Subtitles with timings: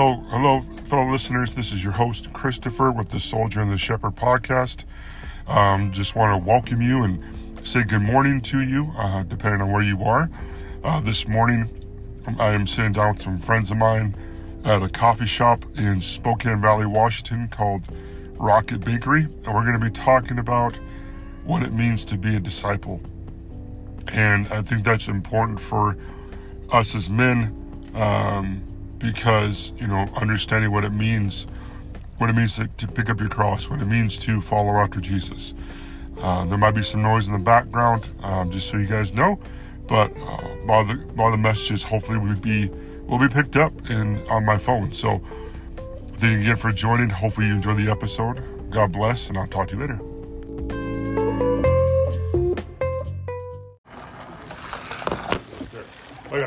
[0.00, 1.54] Hello, hello, fellow listeners.
[1.54, 4.86] This is your host, Christopher, with the Soldier and the Shepherd podcast.
[5.46, 7.22] Um, just want to welcome you and
[7.68, 10.30] say good morning to you, uh, depending on where you are.
[10.82, 11.68] Uh, this morning,
[12.38, 14.16] I am sitting down with some friends of mine
[14.64, 17.82] at a coffee shop in Spokane Valley, Washington called
[18.38, 20.78] Rocket Bakery, and we're going to be talking about
[21.44, 23.02] what it means to be a disciple.
[24.08, 25.98] And I think that's important for
[26.72, 27.54] us as men
[27.94, 28.62] um,
[29.00, 31.46] because, you know, understanding what it means,
[32.18, 35.00] what it means to, to, pick up your cross, what it means to follow after
[35.00, 35.54] Jesus.
[36.18, 39.40] Uh, there might be some noise in the background, um, just so you guys know,
[39.88, 42.68] but uh, while the while the messages hopefully will be
[43.06, 44.92] will be picked up in on my phone.
[44.92, 45.20] So
[46.16, 47.08] thank you again for joining.
[47.08, 48.70] Hopefully you enjoy the episode.
[48.70, 50.09] God bless, and I'll talk to you later.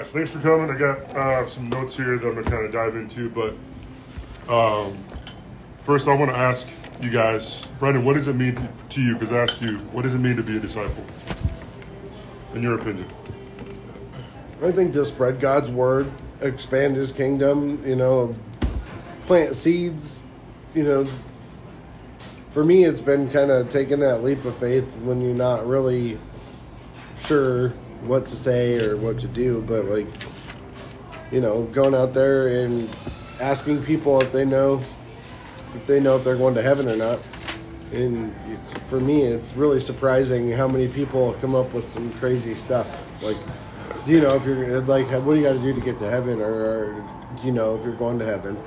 [0.04, 0.70] Guys, thanks for coming.
[0.70, 3.54] I got uh, some notes here that I'm gonna kind of dive into, but
[4.52, 4.98] um,
[5.86, 6.68] first I want to ask
[7.02, 9.14] you guys, Brendan, what does it mean to you?
[9.14, 11.06] Because I asked you, what does it mean to be a disciple?
[12.54, 13.08] In your opinion,
[14.62, 18.36] I think to spread God's word, expand His kingdom, you know,
[19.26, 20.24] plant seeds,
[20.74, 21.06] you know.
[22.52, 26.20] For me, it's been kind of taking that leap of faith when you're not really
[27.26, 27.74] sure
[28.06, 30.08] what to say or what to do, but like,
[31.32, 32.90] you know, going out there and
[33.40, 34.82] asking people if they know
[35.76, 37.20] if they know if they're going to heaven or not.
[37.94, 38.34] And
[38.88, 42.88] for me, it's really surprising how many people come up with some crazy stuff.
[43.24, 43.38] Like,
[44.06, 46.10] do you know if you're like, what do you got to do to get to
[46.10, 47.10] heaven, or, or
[47.44, 48.58] you know if you're going to heaven?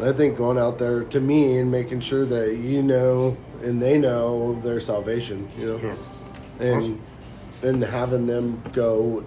[0.00, 3.98] I think going out there to me and making sure that you know and they
[3.98, 5.96] know their salvation, you know, Sure.
[6.58, 7.02] and Awesome.
[7.62, 9.24] And having them go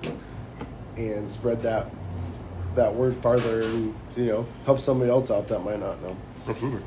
[0.97, 1.89] and spread that
[2.75, 6.15] that word farther and you know help somebody else out that might not know.
[6.47, 6.81] absolutely.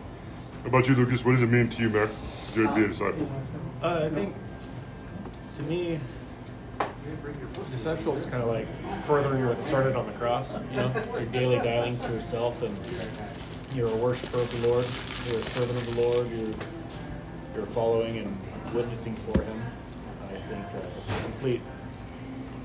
[0.63, 1.25] How about you, Lucas?
[1.25, 2.09] What does it mean to you, man,
[2.55, 3.31] to be a disciple?
[3.81, 4.35] Uh, I think,
[5.55, 6.01] to me,
[7.71, 8.67] disciple is kind of like
[9.05, 10.61] furthering what started on the cross.
[10.71, 12.77] You know, you're daily dying to yourself, and
[13.77, 14.85] you're a worshiper of the Lord.
[15.27, 16.31] You're a servant of the Lord.
[16.31, 16.55] You're
[17.55, 19.63] you're following and witnessing for Him.
[20.77, 21.61] I it's a complete.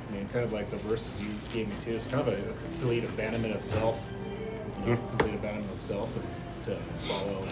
[0.09, 1.91] I mean, kind of like the verses you gave me too.
[1.91, 4.03] It's kind of a, a complete abandonment of self.
[4.85, 6.25] You know, complete abandonment of self and
[6.65, 6.75] to
[7.07, 7.45] follow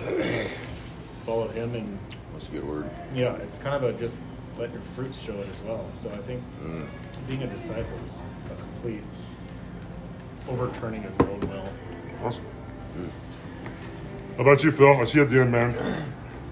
[1.25, 1.97] follow Him and
[2.34, 2.90] That's a good word.
[3.16, 4.20] yeah, it's kind of a just
[4.58, 5.86] let your fruits show it as well.
[5.94, 6.88] So I think Mm.
[7.28, 8.22] being a disciple is
[8.52, 9.03] a complete
[10.50, 11.70] overturning of your own will.
[12.26, 12.44] Awesome.
[14.36, 15.00] How about you, Phil?
[15.02, 15.74] I see you at the end, man.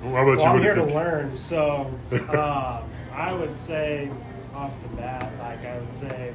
[0.03, 0.43] How about you?
[0.45, 0.95] I'm What here you to think?
[0.95, 1.91] learn, so
[2.29, 4.11] um, I would say
[4.53, 6.33] off the bat, like I would say,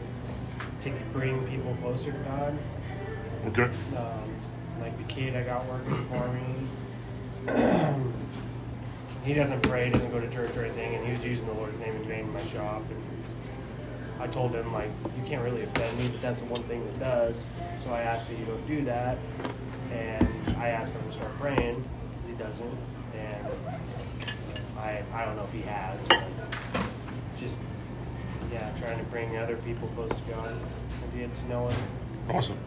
[0.81, 2.59] to bring people closer to God.
[3.47, 3.71] Okay.
[3.97, 4.35] Um,
[4.81, 6.67] like the kid I got working for me,
[9.25, 11.79] he doesn't pray, doesn't go to church or anything, and he was using the Lord's
[11.79, 12.83] name in vain in my shop.
[12.91, 13.01] And
[14.21, 16.99] I told him like, you can't really offend me, but that's the one thing that
[16.99, 17.49] does.
[17.79, 19.19] So I asked that you don't do that,
[19.93, 20.29] and
[20.59, 22.77] I asked him to start praying because he doesn't,
[23.17, 23.47] and
[24.79, 26.25] I I don't know if he has, but
[27.43, 27.61] just
[28.53, 31.83] yeah, trying to bring other people close to God and get to know Him.
[32.31, 32.59] Awesome.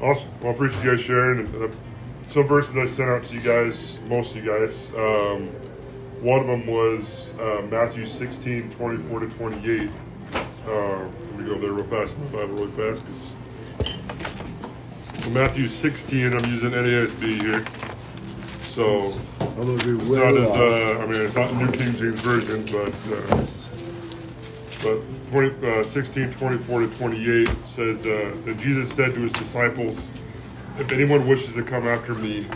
[0.00, 0.28] Awesome.
[0.40, 1.40] Well, I appreciate you guys sharing.
[1.40, 1.74] And, uh,
[2.26, 4.90] some verses I sent out to you guys, most of you guys.
[4.96, 5.48] Um,
[6.20, 9.90] one of them was uh, Matthew 16, 24 to 28.
[10.66, 13.04] Uh, let me go there real fast in the Bible really fast.
[13.06, 13.32] 'cause-
[15.22, 17.64] So Matthew 16, I'm using NASB here.
[18.62, 22.92] So I'm it's not as, uh, I mean, it's not New King James Version, but,
[23.12, 23.46] uh,
[24.86, 25.00] but
[25.32, 30.08] 20, uh, 16, 24 to 28 says, uh, that Jesus said to his disciples,
[30.78, 32.46] If anyone wishes to come after me,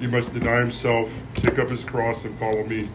[0.00, 2.88] he must deny himself, take up his cross, and follow me.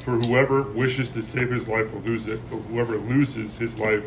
[0.00, 4.04] For whoever wishes to save his life will lose it, but whoever loses his life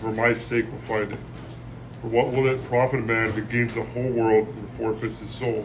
[0.00, 1.20] for my sake will find it.
[2.00, 5.30] For what will it profit a man who gains the whole world and forfeits his
[5.30, 5.64] soul?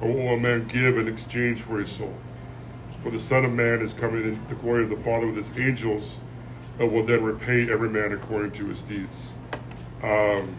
[0.00, 2.14] Or what will a man give in exchange for his soul?
[3.04, 5.50] For the Son of Man is coming in the glory of the Father with his
[5.58, 6.16] angels,
[6.78, 9.34] and will then repay every man according to his deeds.
[10.02, 10.56] Um,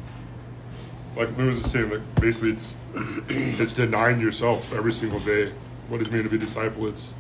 [1.16, 2.76] like Lewis was saying, like basically it's
[3.30, 5.54] it's denying yourself every single day.
[5.90, 6.88] What does it mean to be a disciple?
[6.88, 7.16] It's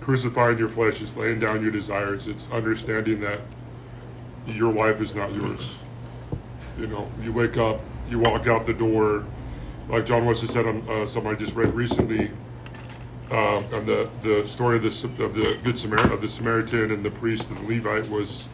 [0.00, 3.42] crucifying your flesh, it's laying down your desires, it's understanding that
[4.48, 5.78] your life is not yours.
[6.76, 7.80] You know, you wake up,
[8.10, 9.24] you walk out the door,
[9.88, 12.32] like John Wesley said on uh, something I just read recently,
[13.30, 17.10] uh, the, the story of the, of the good Samaritan, of the Samaritan and the
[17.10, 18.46] priest and the Levite was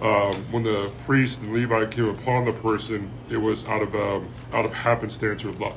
[0.00, 4.28] um, when the priest and Levite came upon the person, it was out of um,
[4.52, 5.76] out of happenstance or luck.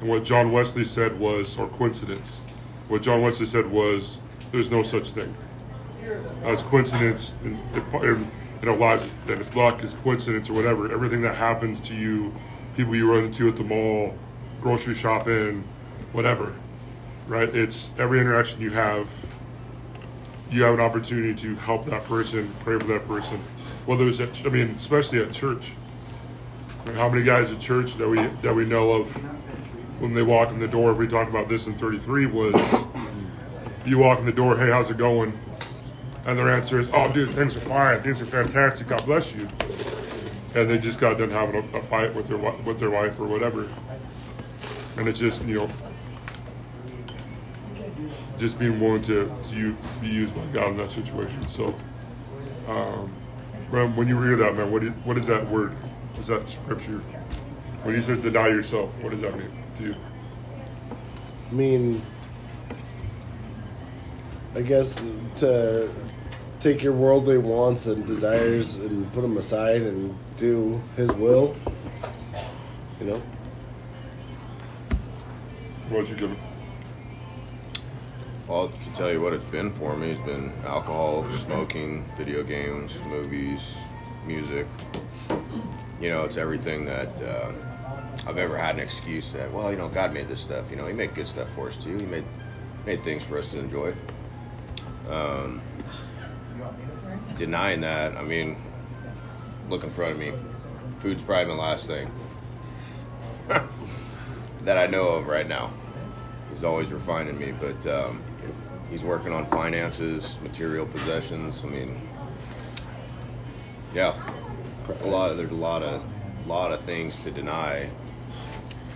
[0.00, 2.40] And what John Wesley said was, or coincidence.
[2.88, 4.20] What John Wesley said was,
[4.52, 5.34] there's no such thing
[6.44, 8.30] as coincidence in, in,
[8.62, 9.12] in our lives.
[9.26, 10.90] That it's luck, it's coincidence, or whatever.
[10.92, 12.32] Everything that happens to you,
[12.76, 14.16] people you run into at the mall,
[14.60, 15.64] grocery shopping,
[16.12, 16.54] whatever.
[17.26, 17.52] Right?
[17.54, 19.08] It's every interaction you have
[20.50, 23.38] you have an opportunity to help that person, pray for that person,
[23.84, 25.72] whether it's at, I mean, especially at church.
[26.94, 29.08] How many guys at church that we that we know of
[30.00, 30.94] when they walk in the door?
[30.94, 32.54] We talked about this in 33 was
[33.84, 35.38] you walk in the door, hey, how's it going?
[36.26, 39.48] And their answer is, oh, dude, things are fine, things are fantastic, God bless you.
[40.54, 43.26] And they just got done having a, a fight with their with their wife or
[43.26, 43.68] whatever,
[44.96, 45.68] and it's just you know
[48.38, 51.48] just being willing to, to be used by God in that situation.
[51.48, 51.74] So,
[52.68, 53.08] um,
[53.70, 55.72] when you read that, man, what is, what is that word?
[56.18, 56.98] Is that scripture?
[57.82, 59.94] When he says to die yourself, what does that mean to you?
[61.50, 62.02] I mean,
[64.54, 65.00] I guess
[65.36, 65.88] to
[66.60, 71.54] take your worldly wants and desires and put them aside and do His will.
[72.98, 73.22] You know,
[75.88, 76.45] What would you give him?
[78.48, 80.10] Well, I can tell you what it's been for me.
[80.10, 83.76] It's been alcohol, smoking, video games, movies,
[84.24, 84.68] music.
[86.00, 87.50] You know, it's everything that uh,
[88.24, 90.70] I've ever had an excuse that, well, you know, God made this stuff.
[90.70, 91.98] You know, He made good stuff for us too.
[91.98, 92.24] He made
[92.84, 93.94] made things for us to enjoy.
[95.10, 95.60] Um,
[97.36, 98.56] denying that, I mean,
[99.68, 100.32] look in front of me.
[100.98, 102.08] Food's probably my last thing
[103.48, 105.72] that I know of right now.
[106.48, 108.22] He's always refining me, but um,
[108.90, 111.64] he's working on finances, material possessions.
[111.64, 112.08] I mean,
[113.94, 114.14] yeah,
[115.02, 115.30] a lot.
[115.30, 116.02] Of, there's a lot of,
[116.46, 117.88] lot of things to deny.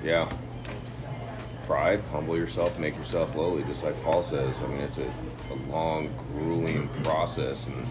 [0.04, 0.30] Yeah,
[1.66, 4.62] pride, humble yourself, make yourself lowly, just like Paul says.
[4.62, 5.06] I mean, it's a,
[5.50, 7.86] a long, grueling process, and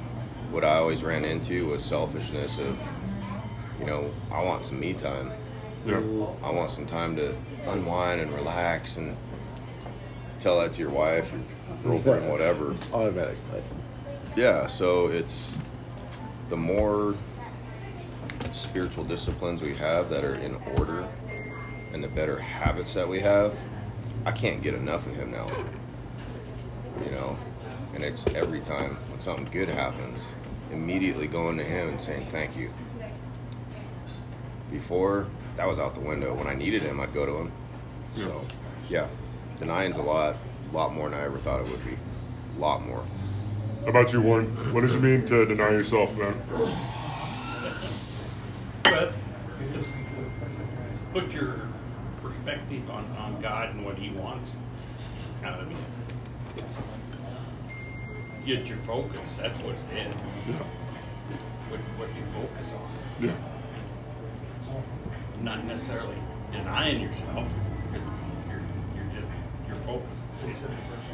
[0.51, 2.77] what I always ran into was selfishness of,
[3.79, 5.31] you know, I want some me time.
[5.85, 6.01] Yeah.
[6.43, 7.35] I want some time to
[7.67, 9.15] unwind and relax and
[10.39, 11.39] tell that to your wife or
[11.83, 12.75] girlfriend, whatever.
[12.93, 13.63] automatically.
[14.35, 15.57] Yeah, so it's
[16.49, 17.15] the more
[18.53, 21.07] spiritual disciplines we have that are in order
[21.93, 23.57] and the better habits that we have,
[24.25, 25.49] I can't get enough of him now.
[27.03, 27.37] You know,
[27.93, 30.21] and it's every time when something good happens,
[30.71, 32.71] immediately going to him and saying thank you.
[34.69, 35.27] Before,
[35.57, 36.33] that was out the window.
[36.35, 37.51] When I needed him, I'd go to him.
[38.15, 38.43] So,
[38.89, 39.07] yeah,
[39.59, 40.35] denying's a lot,
[40.71, 41.97] a lot more than I ever thought it would be.
[42.57, 43.05] A lot more.
[43.81, 44.73] How about you, Warren?
[44.73, 46.39] What does it mean to deny yourself, man?
[48.83, 49.13] But
[49.71, 49.85] to
[51.13, 51.67] put your
[52.21, 54.51] perspective on, on God and what He wants
[55.43, 55.77] out of you.
[56.57, 56.75] It's,
[58.45, 59.35] get your focus.
[59.37, 60.15] That's what it is.
[60.47, 60.63] Yeah.
[61.69, 63.25] What, what you focus on.
[63.25, 63.35] Yeah.
[65.41, 66.17] Not necessarily
[66.51, 67.47] denying yourself
[67.91, 68.19] because
[68.49, 68.61] you're,
[68.95, 69.27] you're just,
[69.67, 70.17] your focus.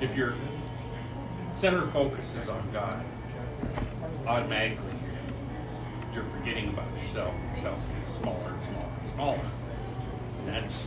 [0.01, 0.35] If your
[1.55, 3.05] center focus is on God,
[4.27, 4.91] automatically
[6.13, 9.39] you're forgetting about yourself yourself gets smaller and smaller and smaller.
[10.39, 10.83] And that's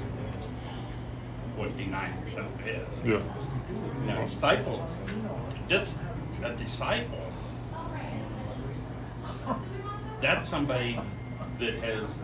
[1.57, 3.02] what denying yourself is.
[3.04, 3.23] Yeah.
[4.07, 4.88] Now, disciple,
[5.68, 5.95] just
[6.42, 7.33] a disciple,
[10.21, 11.00] that's somebody
[11.59, 12.21] that has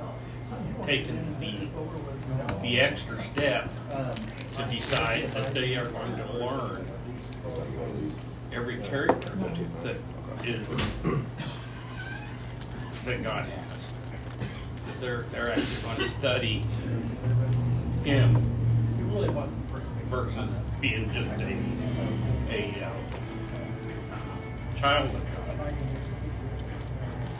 [0.85, 1.68] taken the
[2.61, 3.71] the extra step
[4.56, 6.87] to decide that they are going to learn
[8.52, 9.96] every character that, that
[10.46, 10.68] is
[13.04, 13.92] that God has.
[14.87, 16.64] That they're they're actually going to study
[18.04, 18.42] Him
[20.11, 21.58] versus being just a
[22.50, 22.92] a uh,
[24.78, 25.75] child of God.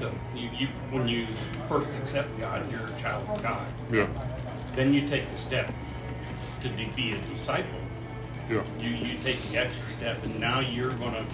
[0.01, 1.27] So you, you when you
[1.69, 3.67] first accept God, you're a child of God.
[3.93, 4.09] Yeah.
[4.75, 5.73] Then you take the step
[6.69, 7.81] to be a disciple.
[8.51, 8.63] Yeah.
[8.83, 11.25] You you take the extra step, and now you're going to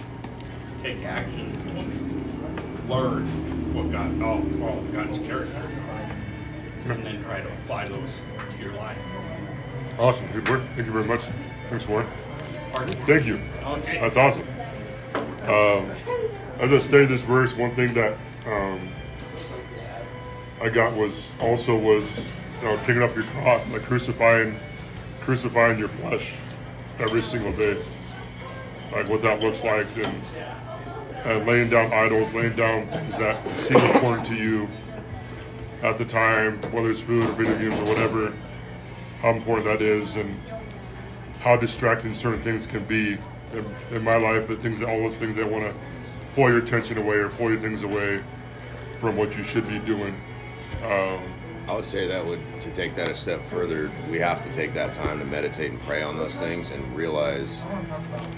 [0.83, 3.25] take action to learn
[3.73, 8.21] what God all, all God's characters are, and then try to apply those
[8.51, 8.97] to your life.
[9.99, 10.27] Awesome.
[10.31, 10.61] Good work.
[10.75, 11.21] Thank you very much.
[11.69, 12.07] Thanks, Warren.
[12.71, 12.95] Pardon?
[13.05, 13.41] Thank you.
[13.63, 13.99] Okay.
[13.99, 14.47] That's awesome.
[15.43, 15.95] Um,
[16.59, 18.89] as I studied this verse, one thing that um,
[20.61, 22.23] I got was also was
[22.61, 24.55] you know taking up your cross, like crucifying,
[25.21, 26.33] crucifying your flesh
[26.99, 27.81] every single day,
[28.91, 30.21] like what that looks like, and
[31.25, 34.67] uh, laying down idols, laying down things that seem important to you
[35.83, 38.33] at the time, whether it's food or video games or whatever,
[39.21, 40.31] how important that is and
[41.39, 43.17] how distracting certain things can be
[43.53, 44.47] in, in my life.
[44.47, 45.79] The things that all those things that want to
[46.35, 48.23] pull your attention away or pull your things away
[48.99, 50.15] from what you should be doing.
[50.83, 51.23] Um,
[51.67, 53.91] I would say that would to take that a step further.
[54.09, 57.59] We have to take that time to meditate and pray on those things and realize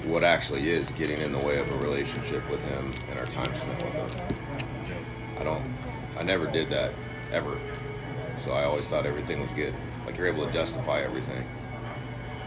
[0.05, 3.53] what actually is getting in the way of a relationship with Him and our time
[3.55, 4.37] spent with Him.
[5.39, 5.77] I don't.
[6.17, 6.93] I never did that
[7.31, 7.59] ever.
[8.43, 9.73] So I always thought everything was good.
[10.05, 11.47] Like you're able to justify everything.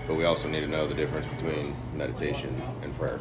[0.07, 3.19] But we also need to know the difference between meditation and prayer.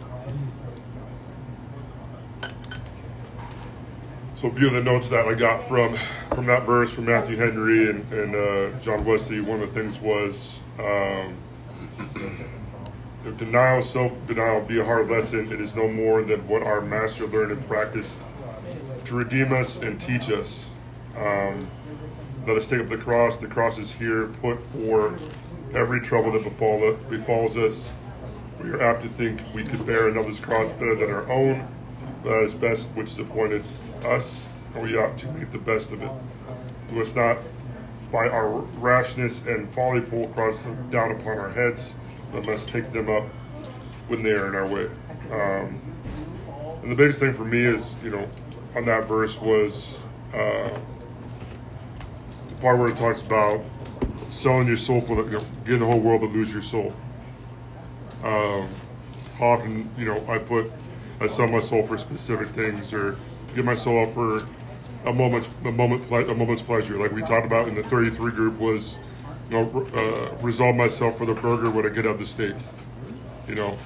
[4.45, 5.97] A few of the notes that I got from
[6.29, 9.99] from that verse from Matthew Henry and, and uh, John Wesley, one of the things
[9.99, 11.35] was um,
[13.25, 17.25] if denial, self-denial be a hard lesson, it is no more than what our master
[17.25, 18.19] learned and practiced
[19.05, 20.67] to redeem us and teach us.
[21.17, 21.67] Um,
[22.45, 23.37] let us take up the cross.
[23.37, 25.17] The cross is here put for
[25.73, 27.91] every trouble that befall, befalls us.
[28.61, 31.67] We are apt to think we could bear another's cross better than our own,
[32.21, 33.63] but that is best which is appointed
[34.05, 36.11] us, and we ought to make the best of it.
[36.89, 37.37] Do us not
[38.11, 41.95] by our rashness and folly pull crosses down upon our heads,
[42.31, 43.23] but must take them up
[44.07, 44.89] when they are in our way.
[45.31, 45.81] Um,
[46.83, 48.29] and the biggest thing for me is, you know,
[48.75, 49.97] on that verse was
[50.33, 50.69] uh,
[52.47, 53.61] the part where it talks about
[54.29, 56.93] selling your soul for the, you know, getting the whole world but lose your soul.
[58.23, 58.69] Um,
[59.39, 60.71] often, you know, I put,
[61.19, 63.17] I sell my soul for specific things or
[63.55, 64.41] give myself for
[65.05, 66.97] a moment's a moment a moment's pleasure.
[66.97, 68.97] Like we talked about in the 33 group was,
[69.49, 72.55] you know, uh, resolve myself for the burger when I get out the steak.
[73.47, 73.77] You know,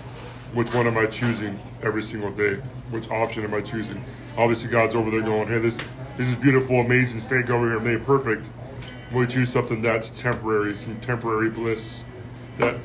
[0.53, 2.55] which one am I choosing every single day?
[2.89, 4.03] Which option am I choosing?
[4.37, 5.77] Obviously, God's over there going, "Hey, this
[6.17, 8.49] this is beautiful, amazing steak over here, made perfect."
[9.11, 12.03] We choose something that's temporary, some temporary bliss
[12.57, 12.75] that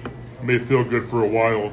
[0.43, 1.73] may feel good for a while,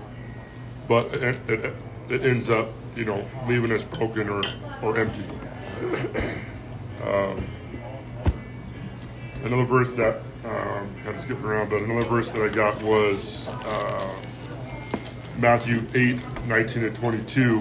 [0.89, 1.73] but it, it,
[2.09, 4.41] it ends up, you know, leaving us broken or,
[4.81, 5.23] or empty.
[7.03, 7.45] Um,
[9.43, 13.47] another verse that um, kind of skipped around, but another verse that I got was
[13.47, 14.15] uh,
[15.37, 17.59] Matthew 8, 19 and 22,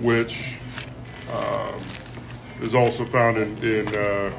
[0.00, 0.58] which
[1.32, 1.78] um,
[2.60, 4.32] is also found in in, uh,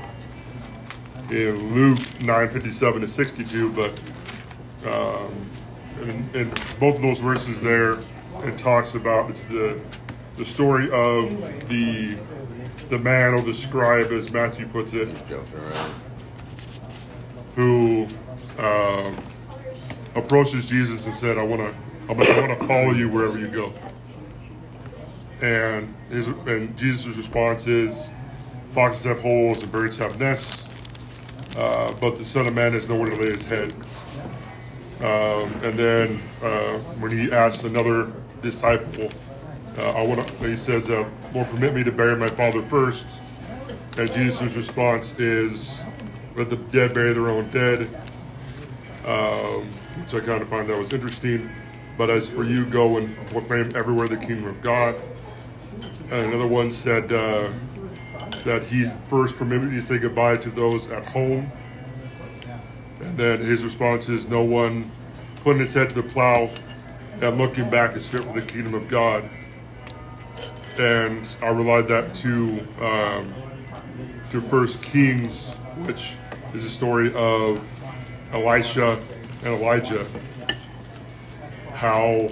[1.31, 4.01] in Luke 9, 57 to 62, but
[4.85, 5.33] um,
[6.01, 7.97] in, in both of those verses there,
[8.47, 9.79] it talks about it's the
[10.37, 11.29] the story of
[11.69, 12.17] the
[12.89, 15.07] the man or the scribe, as Matthew puts it,
[17.55, 18.07] who
[18.59, 19.17] um,
[20.15, 21.75] approaches Jesus and said, "I want to,
[22.09, 23.73] I want to follow you wherever you go."
[25.41, 28.11] And his and Jesus' response is,
[28.69, 30.67] "Foxes have holes and birds have nests,
[31.57, 33.75] uh, but the Son of Man has nowhere to lay his head."
[35.01, 38.11] Um, and then uh, when he asks another
[38.45, 39.09] disciple,
[39.77, 43.05] uh, I want he says, uh, "Lord, permit me to bury my father first.
[43.97, 45.81] And Jesus' response is,
[46.35, 47.87] "Let the dead bury their own dead,"
[49.05, 49.63] um,
[49.99, 51.49] which I kind of find that was interesting.
[51.97, 54.95] But as for you, go and proclaim everywhere the kingdom of God.
[56.11, 57.49] And another one said uh,
[58.43, 61.51] that he first permitted me to say goodbye to those at home.
[63.01, 64.91] And then his response is, "No one
[65.43, 66.49] putting his head to the plow
[67.21, 69.29] and looking back is fit for the kingdom of God."
[70.77, 73.33] And I relied that to um,
[74.31, 75.49] to First Kings,
[75.85, 76.13] which
[76.53, 77.65] is a story of
[78.33, 78.99] Elisha
[79.43, 80.05] and Elijah.
[81.73, 82.29] How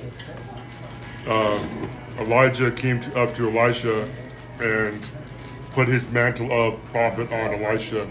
[1.27, 4.07] um, Elijah came to, up to Elisha
[4.59, 5.05] and
[5.71, 8.07] put his mantle of prophet on Elisha,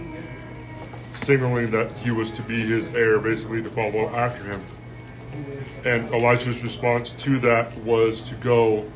[1.15, 4.65] signaling that he was to be his heir, basically to follow after him.
[5.85, 8.91] And Elisha's response to that was to go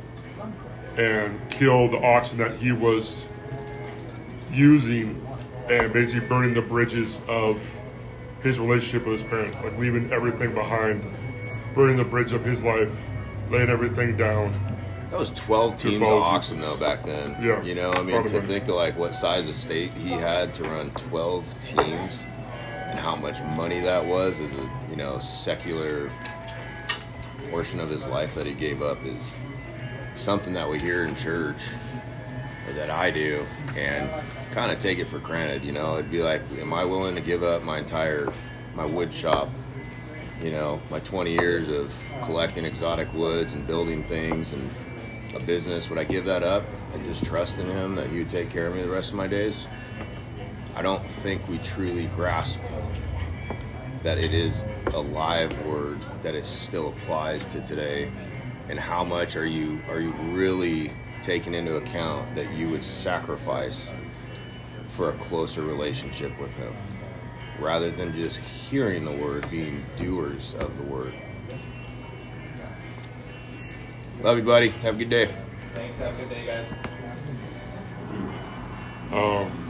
[0.97, 3.27] and kill the oxen that he was
[4.51, 5.27] using
[5.69, 7.61] and basically burning the bridges of
[8.43, 11.05] his relationship with his parents, like leaving everything behind,
[11.75, 12.93] burning the bridge of his life,
[13.51, 14.53] laying everything down.
[15.11, 17.37] That was 12 teams of oxen though back then.
[17.41, 20.55] Yeah, You know, I mean, to think of like what size of state he had
[20.55, 22.25] to run 12 teams
[22.97, 26.11] and how much money that was as a, you know, secular
[27.51, 29.35] portion of his life that he gave up is
[30.17, 31.61] something that we hear in church
[32.67, 33.45] or that I do
[33.77, 34.11] and
[34.53, 35.99] kind of take it for granted, you know.
[35.99, 38.33] It'd be like, am I willing to give up my entire
[38.75, 39.51] my wood shop
[40.43, 41.93] you know, my 20 years of
[42.25, 44.71] collecting exotic woods and building things and
[45.35, 46.63] a business, would I give that up
[46.93, 49.17] and just trust in Him that He would take care of me the rest of
[49.17, 49.67] my days?
[50.77, 52.61] I don't think we truly grasp
[54.03, 58.13] that it is a live word that it still applies to today.
[58.69, 60.93] And how much are you are you really
[61.23, 63.89] taking into account that you would sacrifice
[64.91, 66.77] for a closer relationship with him?
[67.59, 71.15] Rather than just hearing the word being doers of the word.
[74.21, 74.69] Love you buddy.
[74.69, 75.35] Have a good day.
[75.73, 75.99] Thanks.
[76.01, 76.71] Have a good day, guys.
[79.11, 79.66] Um,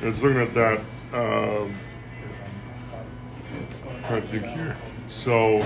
[0.00, 0.78] just looking at that,
[1.12, 1.74] um,
[4.04, 4.76] trying to think here.
[5.08, 5.58] So,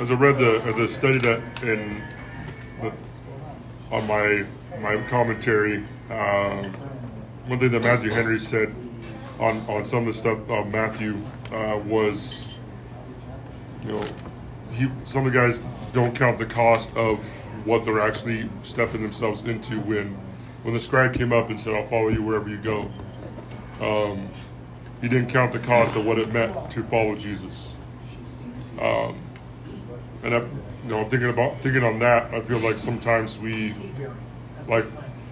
[0.00, 2.02] as I read the, as I studied that in
[2.80, 2.92] the,
[3.94, 4.44] on my
[4.80, 6.72] my commentary, um,
[7.46, 8.74] one thing that Matthew Henry said
[9.38, 11.20] on on some of the stuff Matthew
[11.52, 12.46] uh, was,
[13.84, 14.04] you know,
[14.72, 15.62] he some of the guys
[15.92, 17.18] don't count the cost of
[17.64, 20.16] what they're actually stepping themselves into when
[20.62, 22.90] when the scribe came up and said, "I'll follow you wherever you go."
[23.80, 24.28] Um,
[25.00, 27.74] he didn't count the cost of what it meant to follow Jesus.
[28.80, 29.18] Um,
[30.22, 30.48] and I, you
[30.88, 33.74] know, thinking about thinking on that, I feel like sometimes we,
[34.68, 34.86] like,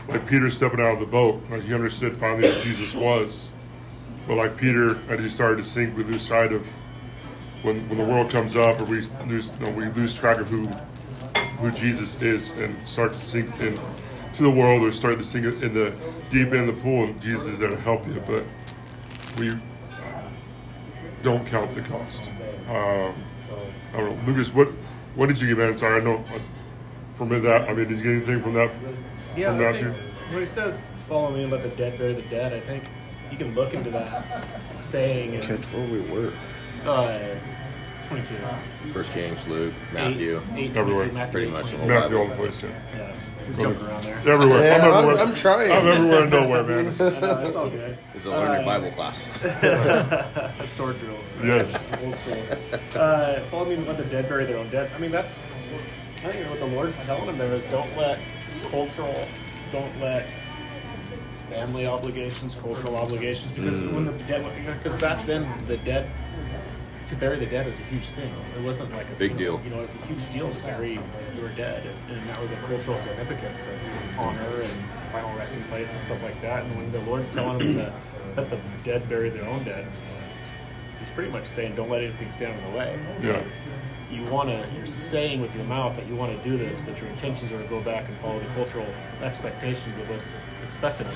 [0.08, 3.48] like Peter stepping out of the boat, like he understood finally who Jesus was,
[4.26, 6.66] but like Peter, as he started to sink, we lose sight of
[7.62, 10.48] when when the world comes up, or we lose you know, we lose track of
[10.48, 10.66] who
[11.58, 13.78] who Jesus is, and start to sink in
[14.40, 15.92] to the world, or start to sink in the
[16.30, 18.44] deep end of the pool, and Jesus is there to help you, but
[19.38, 19.52] we
[21.22, 22.30] don't count the cost.
[22.66, 23.14] Um,
[23.92, 24.52] I don't know, Lucas.
[24.54, 24.68] What
[25.14, 25.76] what did you get, man?
[25.76, 26.38] Sorry, I know uh,
[27.14, 27.68] from that.
[27.68, 28.70] I mean, did you get anything from that?
[29.36, 29.92] Yeah, from Matthew.
[29.92, 32.84] think when he says, "Follow me and let the dead bury the dead," I think
[33.30, 36.32] you can look into that saying in catch where we were
[36.84, 37.36] uh,
[38.10, 38.92] twenty-two.
[38.92, 41.08] first kings luke matthew Eight, eight, Everywhere.
[41.08, 41.78] 22, Matthew Pretty eight, much the 22.
[41.78, 42.62] whole Matthew all the place.
[42.62, 42.70] Yeah.
[42.96, 43.12] Yeah,
[43.46, 44.18] he's jumping around there.
[44.34, 44.62] Everywhere.
[44.62, 45.22] Yeah, I'm I'm- everywhere.
[45.24, 45.72] I'm trying.
[45.72, 46.78] I'm everywhere and nowhere, man.
[47.00, 47.98] I know, it's all good.
[48.12, 49.28] this is a learn your Uh, bible class
[50.70, 51.32] Sword drills.
[51.42, 51.90] Yes.
[52.02, 52.36] Old school.
[52.94, 54.90] Uh, follow me and let the dead bury their own dead.
[54.94, 55.38] I mean, that's.
[56.18, 58.18] I think what the Lord's telling them there is don't let
[58.70, 59.14] cultural,
[59.72, 60.28] don't let
[61.48, 64.44] family obligations, cultural obligations, because when the dead,
[64.82, 66.10] because back then the dead,
[67.10, 68.32] to bury the dead was a huge thing.
[68.56, 69.58] It wasn't like a Big funeral.
[69.58, 69.64] deal.
[69.68, 70.98] You know, it's a huge deal to bury
[71.36, 74.70] your dead, and that was a cultural significance of honor and
[75.12, 76.64] final resting place and stuff like that.
[76.64, 77.92] And when the Lord's telling them to
[78.36, 79.86] let the dead bury their own dead,
[81.00, 83.00] He's pretty much saying, don't let anything stand in the way.
[83.22, 83.42] Yeah.
[84.12, 87.00] You want to, you're saying with your mouth that you want to do this, but
[87.00, 88.86] your intentions are to go back and follow the cultural
[89.22, 91.14] expectations of what's expected of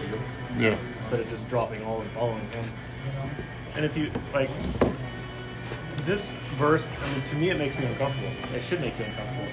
[0.58, 0.78] you Yeah.
[0.96, 2.64] instead of just dropping all and following him.
[3.76, 4.48] And if you, like,
[6.04, 8.30] this verse, I mean, to me, it makes me uncomfortable.
[8.54, 9.48] It should make you uncomfortable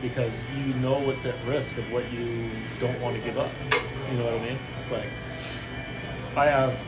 [0.00, 3.50] because you know what's at risk of what you don't want to give up.
[4.10, 4.58] You know what I mean?
[4.78, 5.08] It's like,
[6.36, 6.78] I have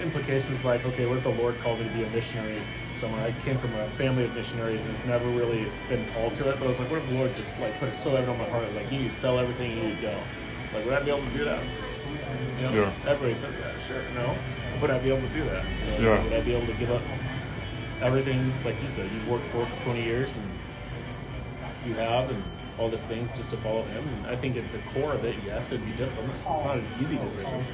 [0.00, 3.20] implications like, okay, what if the Lord called me to be a missionary somewhere?
[3.26, 6.66] I came from a family of missionaries and never really been called to it, but
[6.66, 8.48] I was like, what if the Lord just like put it so evident on my
[8.50, 10.22] heart, like, you need to sell everything, you need to go.
[10.72, 11.62] Like, would I be able to do that?
[12.58, 12.92] You know, Yeah.
[13.10, 14.02] everybody said, yeah, sure.
[14.14, 14.36] No.
[14.80, 15.64] Would I be able to do that?
[15.84, 16.24] You know, Yeah.
[16.24, 17.02] Would I be able to give up
[18.02, 20.50] everything, like you said, you worked for for 20 years and
[21.86, 22.42] you have, and
[22.78, 24.06] all these things just to follow Him?
[24.08, 26.28] And I think at the core of it, yes, it'd be difficult.
[26.30, 27.64] It's, it's not an easy decision.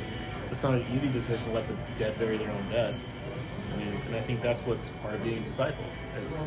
[0.51, 2.95] It's not an easy decision to let the dead bury their own dead.
[3.73, 5.85] I mean, and I think that's what's part of being a disciple
[6.25, 6.43] is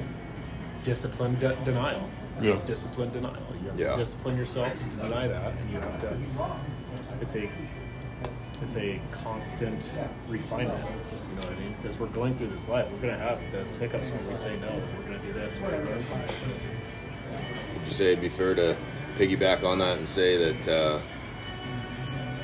[0.84, 2.10] disciplined de- denial.
[2.40, 2.60] It's Yeah.
[2.66, 3.38] disciplined denial.
[3.62, 3.92] You have Yeah.
[3.92, 6.18] to discipline yourself to deny that, and you have to.
[7.22, 7.50] It's a
[8.62, 9.90] it's a constant
[10.28, 10.84] refinement.
[10.86, 11.76] You know what I mean?
[11.82, 14.82] Because we're going through this life, we're gonna have those hiccups when we say no.
[14.98, 15.60] We're gonna do this.
[15.60, 16.28] We're gonna learn from it.
[16.42, 16.68] But it's-
[17.74, 18.76] Would you say it'd be fair to
[19.18, 21.02] piggyback on that and say that uh,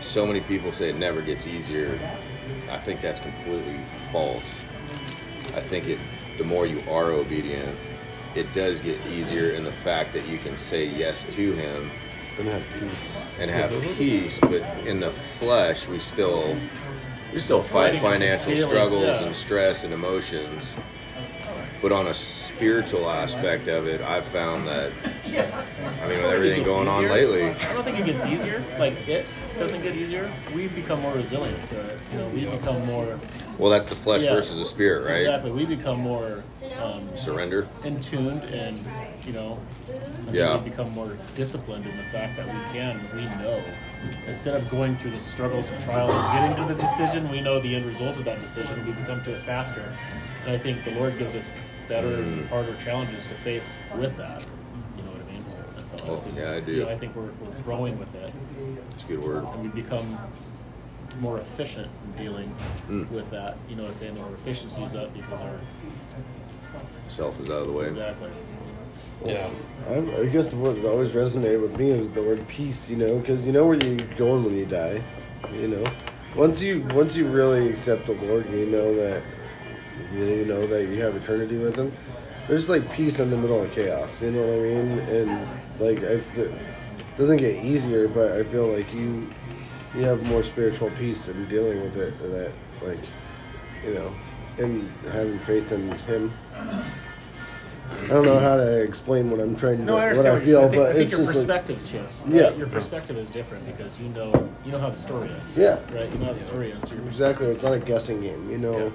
[0.01, 1.99] so many people say it never gets easier?
[2.69, 3.79] I think that's completely
[4.11, 4.43] false.
[5.55, 5.99] I think it,
[6.37, 7.75] the more you are obedient,
[8.35, 11.91] it does get easier in the fact that you can say yes to Him
[12.37, 13.15] And have peace.
[13.39, 16.55] and have peace, but in the flesh, we still
[17.33, 19.23] we still fight Fighting is a financial struggles yeah.
[19.23, 20.75] and stress and emotions.
[21.81, 24.91] But on a spiritual aspect of it, I've found that
[25.25, 27.99] I mean, with I don't think everything it gets going on lately, I don't think
[27.99, 28.63] it gets easier.
[28.79, 30.33] Like it doesn't get easier.
[30.55, 31.99] We become more resilient to it.
[32.11, 33.19] You know, we become more.
[33.57, 34.33] well, that's the flesh Yeah.
[34.33, 35.19] versus the spirit, right?
[35.19, 35.51] Exactly.
[35.51, 36.43] We become more
[36.81, 37.67] um, Surrender.
[37.83, 38.79] in tuned, and
[39.27, 39.59] you know,
[39.89, 40.57] I think Yeah.
[40.57, 42.99] we become more disciplined in the fact that we can.
[43.15, 43.61] We know
[44.25, 47.59] instead of going through the struggles and trials of getting to the decision, we know
[47.59, 48.85] the end result of that decision.
[48.85, 49.93] We become to it faster,
[50.45, 51.49] and I think the Lord gives us
[51.89, 54.45] better and harder challenges to face with that.
[54.97, 55.43] You know what I mean?
[56.09, 56.83] Oh, yeah, I You do.
[56.85, 58.31] know, I think we're, we're growing with it,
[58.91, 59.43] It's a good word.
[59.43, 60.17] and we become
[61.19, 62.53] more efficient in dealing
[62.89, 63.09] Mm.
[63.09, 63.57] with that.
[63.69, 64.17] You know what I'm saying?
[64.21, 65.59] Our efficiency's up because our
[67.07, 67.85] Self is out of the way.
[67.85, 68.29] exactly.
[69.25, 69.49] Yeah.
[69.89, 72.89] I'm, I guess what always resonated with me was the word peace.
[72.89, 75.01] You know, because you know where you're going when you die.
[75.53, 75.83] You know,
[76.35, 79.23] once you once you really accept the Lord, you know that
[80.13, 81.93] you know that you have eternity with Him.
[82.47, 84.21] There's like peace in the middle of chaos.
[84.21, 84.99] You know what I mean?
[84.99, 86.51] And like I, it
[87.17, 89.29] doesn't get easier, but I feel like you
[89.95, 92.17] you have more spiritual peace in dealing with it.
[92.19, 92.51] That
[92.81, 93.03] like
[93.85, 94.13] you know,
[94.57, 96.33] and having faith in Him.
[98.03, 100.45] I don't know how to explain what I'm trying to No, I what understand I
[100.45, 100.59] feel.
[100.59, 102.23] I but think, I think it's your just like, perspective shifts.
[102.27, 102.49] Yeah.
[102.55, 105.57] Your perspective is different because you know you know how the story ends.
[105.57, 105.79] Yeah.
[105.93, 106.11] Right.
[106.11, 106.89] You know how the story ends.
[106.89, 107.47] So exactly.
[107.47, 108.49] It's not a guessing game.
[108.51, 108.89] You know, Yeah.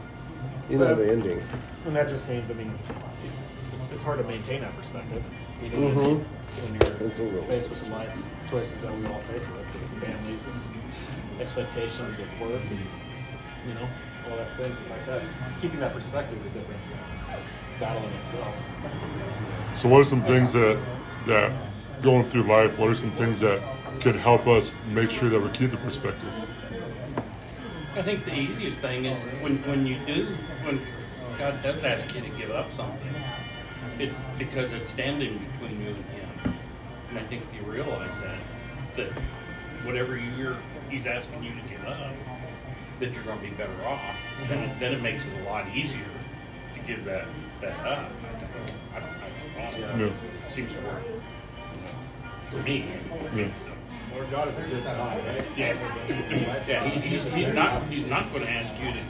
[0.71, 1.43] you know Well, the ending.
[1.87, 2.73] And that just means, I mean,
[3.93, 5.25] it's hard to maintain that perspective.
[5.63, 6.25] You know, Mhm.
[6.25, 8.17] when It's you're real- faced with the life
[8.49, 10.61] choices that we all face with, with families and
[11.41, 12.79] expectations of work and,
[13.67, 13.89] you know,
[14.31, 15.23] all that things like that.
[15.61, 16.81] Keeping that perspective is a different
[17.29, 17.43] battle
[17.83, 18.55] in itself.
[19.77, 20.79] So, what are some things that
[21.27, 21.53] that
[22.03, 22.79] going through life?
[22.79, 23.63] What are some things that
[24.01, 26.29] could help us make sure that we keep the perspective?
[27.95, 30.81] I think the easiest thing is when, when you do, when
[31.39, 33.15] God does ask you to give up something,
[33.99, 36.55] it's because it's standing between you and Him.
[37.11, 38.39] And I think if you realize that,
[38.97, 39.13] that
[39.85, 40.57] whatever you're,
[40.89, 42.15] He's asking you to give up,
[42.99, 44.17] that you're going to be better off,
[44.49, 46.05] then it makes it a lot easier
[46.75, 47.27] to give that,
[47.63, 48.13] that up.
[48.95, 50.07] I don't, know.
[50.07, 50.51] Yeah.
[50.51, 51.03] Seems to work.
[52.51, 52.87] For me.
[53.35, 53.49] Yeah.
[54.13, 55.45] Lord God is a good God, right?
[55.57, 56.89] Yeah, yeah.
[56.89, 59.01] He, he's, he's not he's not going to ask you to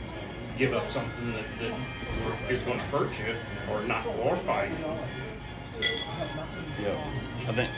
[0.56, 3.34] give up something that, that is going to hurt you
[3.70, 4.76] or not glorify you.
[6.80, 7.04] Yeah.
[7.48, 7.70] I think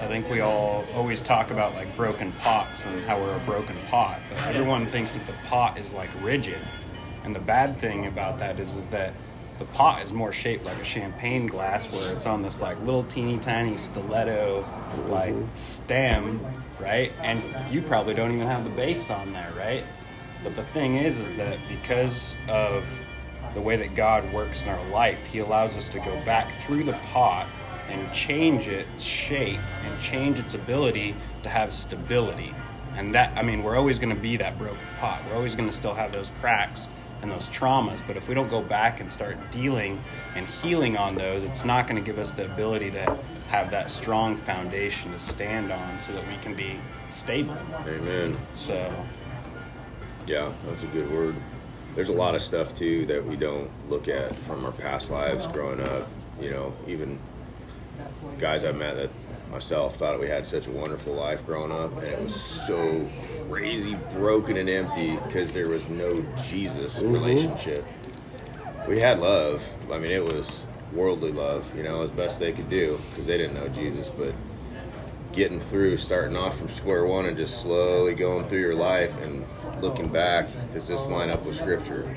[0.00, 3.76] I think we all always talk about like broken pots and how we're a broken
[3.88, 6.58] pot, but everyone thinks that the pot is like rigid.
[7.22, 9.14] And the bad thing about that is is that
[9.58, 13.04] the pot is more shaped like a champagne glass where it's on this like little
[13.04, 14.66] teeny tiny stiletto
[15.06, 15.54] like mm-hmm.
[15.54, 16.44] stem,
[16.80, 17.12] right?
[17.20, 19.84] And you probably don't even have the base on there, right?
[20.42, 22.86] But the thing is is that because of
[23.54, 26.84] the way that God works in our life, He allows us to go back through
[26.84, 27.46] the pot
[27.88, 32.54] and change its shape and change its ability to have stability.
[32.96, 35.22] And that, I mean, we're always going to be that broken pot.
[35.26, 36.88] We're always going to still have those cracks
[37.24, 38.06] and those traumas.
[38.06, 40.02] But if we don't go back and start dealing
[40.36, 43.90] and healing on those, it's not going to give us the ability to have that
[43.90, 47.56] strong foundation to stand on so that we can be stable.
[47.86, 48.36] Amen.
[48.54, 48.94] So,
[50.26, 51.34] Yeah, that's a good word.
[51.94, 55.46] There's a lot of stuff too that we don't look at from our past lives
[55.46, 56.08] growing up.
[56.40, 57.18] You know, even
[58.38, 59.10] guys I've met that
[59.50, 63.08] myself thought we had such a wonderful life growing up, and it was so
[63.48, 67.12] crazy broken and empty because there was no Jesus mm-hmm.
[67.12, 67.84] relationship.
[68.88, 69.64] We had love.
[69.90, 73.38] I mean, it was worldly love, you know, as best they could do because they
[73.38, 74.34] didn't know Jesus, but
[75.32, 79.44] getting through, starting off from square one and just slowly going through your life and
[79.80, 82.16] looking back, does this line up with scripture?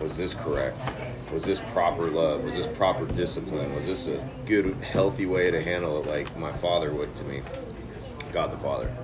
[0.00, 0.78] Was this correct?
[1.32, 2.44] Was this proper love?
[2.44, 3.74] Was this proper discipline?
[3.74, 7.42] Was this a good, healthy way to handle it like my father would to me?
[8.32, 8.94] God the Father.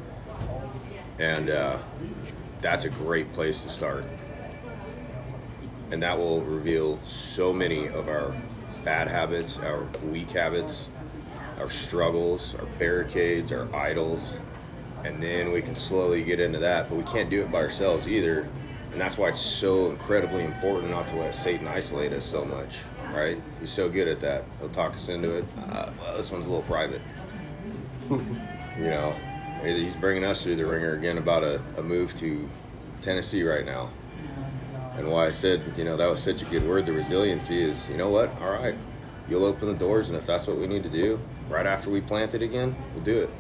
[1.18, 1.78] And uh,
[2.60, 4.06] that's a great place to start.
[5.90, 8.34] And that will reveal so many of our
[8.84, 10.88] bad habits, our weak habits,
[11.58, 14.34] our struggles, our barricades, our idols,
[15.04, 16.88] and then we can slowly get into that.
[16.88, 18.48] But we can't do it by ourselves either,
[18.92, 22.76] and that's why it's so incredibly important not to let Satan isolate us so much.
[23.12, 23.40] Right?
[23.60, 24.44] He's so good at that.
[24.60, 25.44] He'll talk us into it.
[25.70, 27.02] Uh, well, this one's a little private.
[28.10, 28.20] you
[28.78, 29.14] know,
[29.62, 32.48] he's bringing us through the ringer again about a, a move to
[33.00, 33.90] Tennessee right now.
[34.96, 36.84] And why I said, you know, that was such a good word.
[36.84, 38.30] The resiliency is, you know what?
[38.42, 38.76] All right,
[39.28, 42.02] you'll open the doors, and if that's what we need to do, right after we
[42.02, 43.30] plant it again, we'll do it.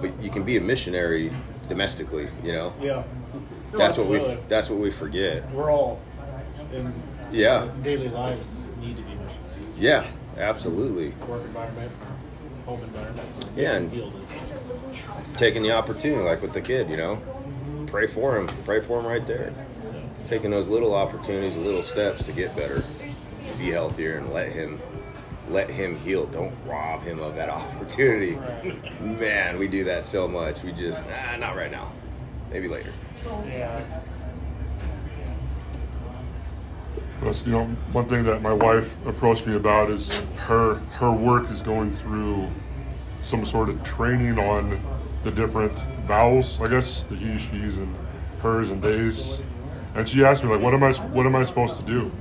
[0.00, 1.30] But you can be a missionary
[1.68, 2.72] domestically, you know.
[2.80, 3.02] Yeah.
[3.76, 4.16] That's what we.
[4.16, 4.44] Absolutely.
[4.48, 5.50] That's what we forget.
[5.52, 6.00] We're all
[6.72, 6.92] in
[7.30, 7.68] Yeah.
[7.82, 9.78] daily lives need to be missions.
[9.78, 10.06] Yeah,
[10.38, 11.12] absolutely.
[11.28, 11.92] Work environment,
[12.64, 13.28] home environment.
[13.56, 14.38] Yeah, Mission and- field is.
[15.36, 17.18] Taking the opportunity, like with the kid, you know.
[17.86, 18.48] Pray for him.
[18.64, 19.52] Pray for him right there.
[20.28, 24.80] Taking those little opportunities, little steps to get better, to be healthier, and let him.
[25.48, 26.26] Let him heal.
[26.26, 28.36] Don't rob him of that opportunity.
[29.00, 30.60] Man, we do that so much.
[30.64, 31.92] We just, nah, not right now.
[32.50, 32.90] Maybe later.
[33.46, 33.84] Yeah.
[37.44, 41.60] You know one thing that my wife approached me about is her her work is
[41.60, 42.48] going through
[43.22, 44.80] some sort of training on
[45.24, 47.92] the different vowels, I guess the he, she's, and
[48.40, 49.40] hers and they's.
[49.94, 52.12] And she asked me like, what am I what am I supposed to do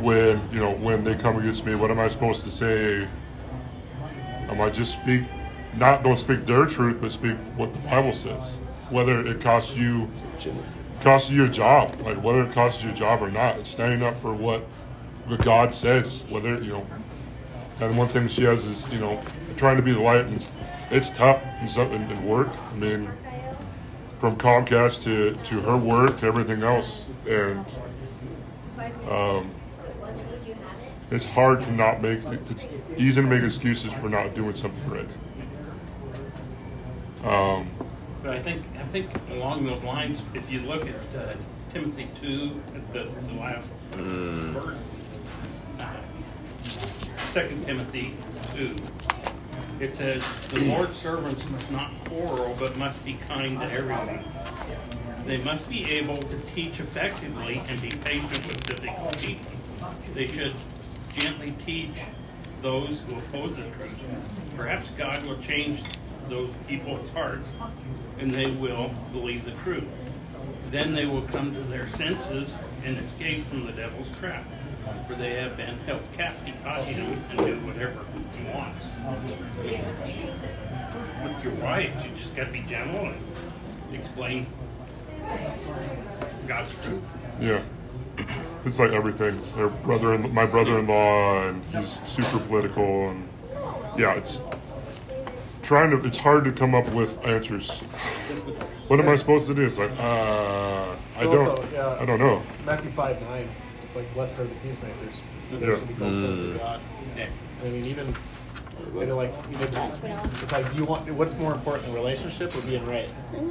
[0.00, 1.74] when you know when they come against me?
[1.74, 3.08] What am I supposed to say?
[4.48, 5.24] Am I just speak
[5.76, 8.50] not don't speak their truth, but speak what the Bible says,
[8.92, 10.08] whether it costs you
[11.02, 13.58] costs you your job, like whether it costs you your job or not.
[13.58, 14.64] It's standing up for what
[15.28, 16.86] the God says, whether you know.
[17.80, 19.20] And one thing she has is you know
[19.56, 20.52] trying to be the light, and it's,
[20.90, 22.48] it's tough and something in work.
[22.70, 23.10] I mean,
[24.18, 27.64] from Comcast to to her work to everything else, and
[29.08, 29.50] um,
[31.10, 32.20] it's hard to not make.
[32.50, 35.08] It's easy to make excuses for not doing something right.
[37.24, 37.70] Um,
[38.22, 41.34] But I think, I think along those lines, if you look at uh,
[41.72, 42.60] Timothy two,
[42.92, 44.76] the, the last verse,
[45.80, 45.96] uh,
[47.30, 48.14] Second Timothy
[48.54, 48.76] two,
[49.80, 54.20] it says, "The Lord's servants must not quarrel, but must be kind to everyone.
[55.26, 59.52] They must be able to teach effectively and be patient with difficult people.
[60.14, 60.54] They should
[61.14, 62.02] gently teach
[62.60, 64.54] those who oppose the truth.
[64.56, 65.80] Perhaps God will change
[66.32, 67.50] those people's hearts
[68.18, 69.88] and they will believe the truth.
[70.70, 74.44] Then they will come to their senses and escape from the devil's trap,
[75.06, 78.00] for they have been held captive by him and do whatever
[78.34, 78.86] he wants.
[81.22, 84.46] With your wife, you just got to be gentle and explain
[86.48, 87.16] God's truth.
[87.40, 87.62] Yeah.
[88.64, 89.34] It's like everything.
[89.34, 93.28] It's their brother, my brother-in-law, and he's super political, and
[93.98, 94.40] yeah, it's
[95.62, 96.04] trying to.
[96.06, 97.70] It's hard to come up with answers.
[98.88, 99.62] What am I supposed to do?
[99.62, 101.96] It's like, uh, I don't, Also, yeah.
[102.00, 102.42] I don't know.
[102.66, 103.48] Matthew 5 9.
[103.82, 105.14] It's like, blessed are the peacemakers.
[105.50, 105.78] for They Yeah.
[105.78, 106.80] should be called sons of God.
[107.16, 108.14] I mean, even,
[108.96, 109.68] even like, even,
[110.42, 113.12] it's like, do you want, what's more important, the relationship or being right?
[113.32, 113.44] You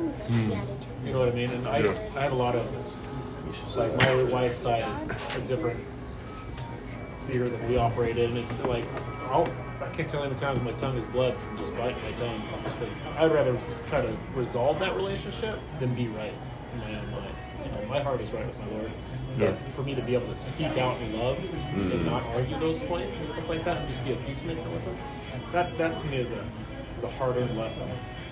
[1.14, 1.50] know what I mean?
[1.50, 1.94] And I, Yeah.
[2.16, 5.80] I have a lot of, like, my wife's side is a different
[7.08, 8.36] sphere that we operate in.
[8.38, 8.86] And, like,
[9.30, 9.48] I'll,
[9.84, 12.42] I can't tell any time my tongue is blood from just biting my tongue.
[12.64, 16.34] Because I'd rather try to resolve that relationship than be right
[16.74, 17.36] in my own mind.
[17.66, 18.92] You know, my heart is right with my Lord.
[19.38, 19.52] Yeah.
[19.52, 22.06] But for me to be able to speak out in love and mm.
[22.06, 24.98] not argue those points and stuff like that, and just be a peacemaker with them,
[25.52, 26.44] that that to me is a
[26.98, 27.90] is a hard earned lesson.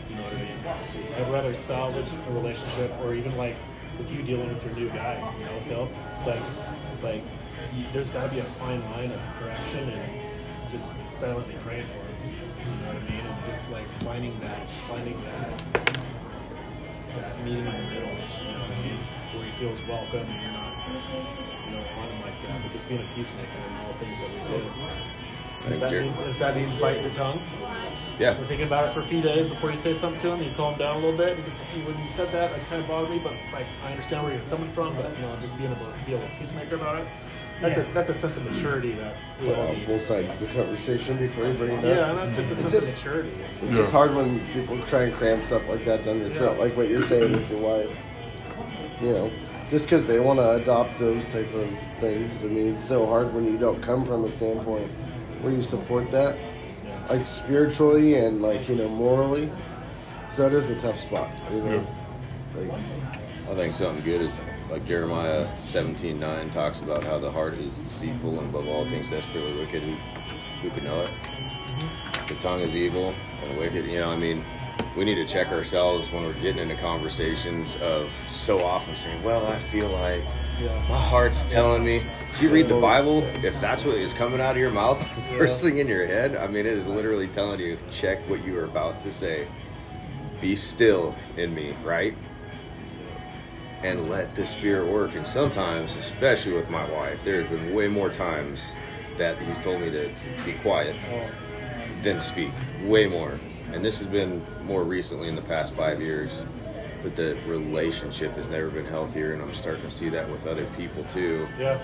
[0.09, 0.87] You know what I mean?
[0.91, 3.55] Just, I'd rather salvage a relationship, or even like
[3.99, 5.33] with you dealing with your new guy.
[5.37, 5.89] You know, Phil.
[6.17, 6.41] It's like
[7.03, 7.23] like
[7.75, 10.18] you, there's got to be a fine line of correction and
[10.69, 12.15] just silently praying for him.
[12.65, 13.25] You know what I mean?
[13.25, 15.63] And just like finding that finding that
[17.15, 18.09] that meeting in the middle.
[18.09, 18.99] You know what I mean?
[19.35, 22.87] Where he feels welcome and you're not, you know, on him like that, but just
[22.87, 24.63] being a peacemaker in all things that we do.
[25.73, 27.41] If that means if that means biting your tongue,
[28.17, 28.37] Yeah.
[28.39, 30.41] we're thinking about it for a few days before you say something to him.
[30.41, 31.29] You calm down a little bit.
[31.29, 33.33] And You can say, "Hey, when you said that, it kind of bothered me, but
[33.51, 34.95] like I understand where you're coming from.
[34.95, 37.07] But you know, just being able to be to peacemaker about it.
[37.61, 39.87] That's a that's a sense of maturity that we all on need.
[39.87, 41.83] both sides of the conversation before you bring it up.
[41.83, 43.31] Yeah, and that's just a sense just- of maturity.
[43.61, 43.77] It's Yeah.
[43.77, 46.87] just hard when people try and cram stuff like that down your throat, like what
[46.87, 47.89] you're saying with your wife.
[49.01, 49.31] You know,
[49.69, 51.67] just because they want to adopt those type of
[51.99, 52.43] things.
[52.43, 54.89] I mean, it's so hard when you don't come from a standpoint
[55.41, 56.37] where you support that,
[57.09, 59.49] like spiritually and like you know morally.
[60.31, 61.29] So it is a tough spot.
[61.51, 61.87] You know,
[62.55, 62.71] like
[63.49, 64.31] I think something good is
[64.69, 69.09] like Jeremiah seventeen nine talks about how the heart is deceitful and above all things
[69.09, 69.81] desperately wicked.
[69.81, 69.95] Who,
[70.61, 71.11] who could know it?
[72.27, 73.85] The tongue is evil and wicked.
[73.85, 74.45] You know, I mean,
[74.95, 79.45] we need to check ourselves when we're getting into conversations of so often saying, "Well,
[79.47, 80.23] I feel like
[80.87, 82.05] my heart's telling me."
[82.35, 85.05] If you read the Bible, if that's what is coming out of your mouth,
[85.37, 88.57] first thing in your head, I mean, it is literally telling you, check what you
[88.59, 89.47] are about to say.
[90.39, 92.15] Be still in me, right?
[93.83, 95.15] And let the spirit work.
[95.15, 98.59] And sometimes, especially with my wife, there's been way more times
[99.17, 100.11] that he's told me to
[100.45, 100.95] be quiet
[102.03, 102.51] than speak.
[102.83, 103.39] Way more.
[103.73, 106.45] And this has been more recently in the past five years.
[107.01, 110.65] But the relationship has never been healthier, and I'm starting to see that with other
[110.77, 111.47] people too.
[111.57, 111.79] Yeah.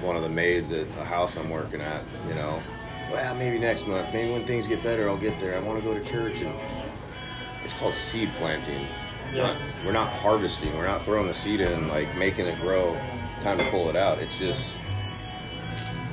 [0.00, 2.62] One of the maids at a house I'm working at, you know,
[3.10, 5.56] well, maybe next month, maybe when things get better, I'll get there.
[5.56, 6.54] I want to go to church, and
[7.64, 8.86] it's called seed planting.
[9.34, 9.54] Yeah.
[9.54, 10.76] Not, we're not harvesting.
[10.76, 12.94] We're not throwing the seed in, like making it grow.
[13.40, 14.18] Time to pull it out.
[14.20, 14.78] It's just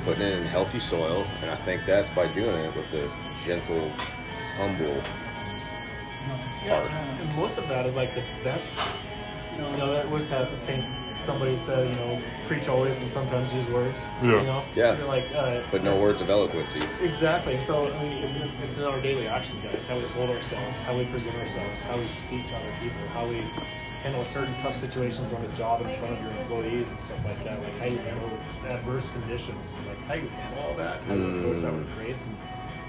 [0.05, 3.11] putting it in healthy soil, and I think that's by doing it with a
[3.45, 3.89] gentle,
[4.57, 5.01] humble
[6.65, 6.91] Yeah, heart.
[6.91, 8.81] and most of that is like the best.
[9.55, 10.81] You know, that was have the same
[11.15, 14.07] somebody said, you know, preach always and sometimes use words.
[14.21, 14.29] Yeah.
[14.39, 14.63] You know?
[14.75, 14.97] Yeah.
[14.97, 16.81] You're like, uh, But no words of eloquency.
[17.01, 17.59] Exactly.
[17.59, 19.85] So I mean, it's in our daily action, guys.
[19.85, 23.27] How we hold ourselves, how we present ourselves, how we speak to other people, how
[23.27, 23.43] we
[24.03, 27.43] handle certain tough situations on the job in front of your employees and stuff like
[27.43, 27.61] that.
[27.61, 28.31] Like how you handle
[28.67, 32.35] adverse conditions, like how you handle all that, how you approach that with grace, and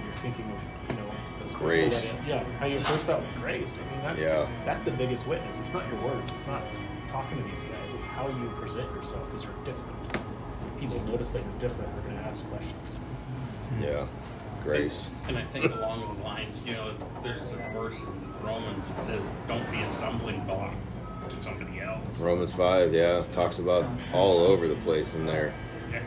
[0.04, 1.10] you're thinking of you know
[1.44, 2.16] the Grace.
[2.26, 3.78] yeah, how you approach that with grace.
[3.78, 4.46] I mean, that's Yeah.
[4.64, 5.58] that's the biggest witness.
[5.60, 6.30] It's not your words.
[6.30, 6.62] It's not
[7.12, 7.92] talking to these guys.
[7.94, 9.96] It's how you present yourself because you're different.
[10.16, 12.96] When people notice that you're different, they're going to ask questions.
[13.80, 14.06] Yeah.
[14.64, 15.10] Grace.
[15.28, 19.20] And I think along those lines, you know, there's a verse in Romans that says,
[19.48, 20.72] "Don't be a stumbling block
[21.28, 25.52] to somebody else." Romans 5, yeah, talks about all over the place in there.
[25.90, 26.00] Yeah.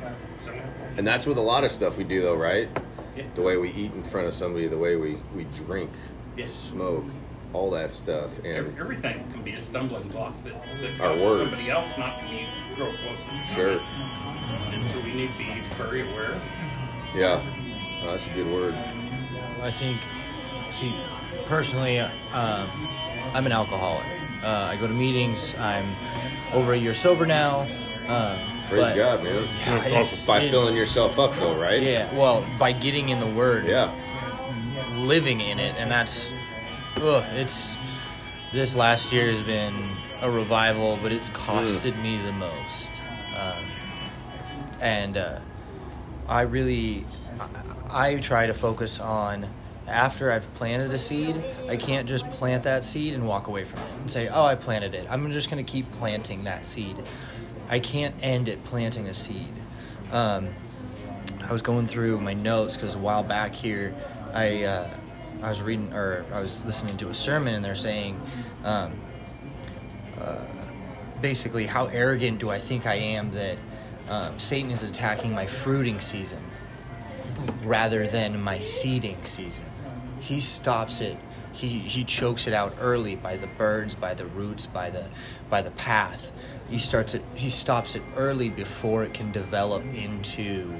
[0.43, 0.53] So,
[0.97, 2.69] And that's with a lot of stuff we do, though, right?
[3.17, 3.23] yeah.
[3.35, 5.89] The way we eat in front of somebody, the way we, we drink,
[6.37, 6.47] Yeah.
[6.47, 7.03] smoke,
[7.55, 8.37] all that stuff.
[8.43, 11.39] And Everything can be a stumbling block that, that Our causes words.
[11.39, 13.17] somebody else not to be grow close.
[13.29, 13.43] To you.
[13.55, 16.41] Sure, And so we need to be very aware.
[17.15, 17.41] yeah,
[18.03, 18.75] Oh, that's a good word.
[19.61, 20.01] I think,
[20.69, 20.93] see,
[21.45, 22.89] personally, um,
[23.33, 24.05] I'm an alcoholic.
[24.43, 25.55] Uh, I go to meetings.
[25.57, 25.95] I'm
[26.53, 27.61] over a year sober now.
[28.07, 29.43] Um, Praise but- God, man.
[29.65, 31.81] Yeah, it's- By it's- filling yourself up, though, right?
[31.81, 33.91] Yeah, well, by getting in the Word, Yeah.
[34.97, 36.29] living in it, and that's,
[36.97, 37.77] ugh, it's.
[38.53, 42.89] This last year has been a revival, but it's costed me the most.
[43.35, 43.65] Um,
[44.79, 45.39] and uh,
[46.27, 47.03] I really,
[47.91, 49.47] I, I try to focus on
[49.87, 51.43] after I've planted a seed.
[51.67, 54.55] I can't just plant that seed and walk away from it and say, "Oh, I
[54.55, 56.95] planted it." I'm just going to keep planting that seed.
[57.67, 59.53] I can't end at planting a seed.
[60.11, 60.49] Um,
[61.43, 63.93] I was going through my notes because a while back here,
[64.33, 64.89] I uh,
[65.41, 68.19] I was reading or I was listening to a sermon and they're saying,
[68.63, 68.93] um,
[70.19, 70.45] uh,
[71.21, 73.57] basically, how arrogant do I think I am that
[74.09, 76.43] um, Satan is attacking my fruiting season
[77.63, 79.65] rather than my seeding season?
[80.19, 81.17] He stops it.
[81.51, 85.07] He, he chokes it out early by the birds, by the roots, by the
[85.49, 86.31] by the path.
[86.69, 87.23] He starts it.
[87.35, 90.73] He stops it early before it can develop into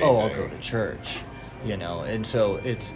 [0.00, 1.20] oh, I'll go to church,
[1.64, 2.02] you know.
[2.02, 2.94] And so it's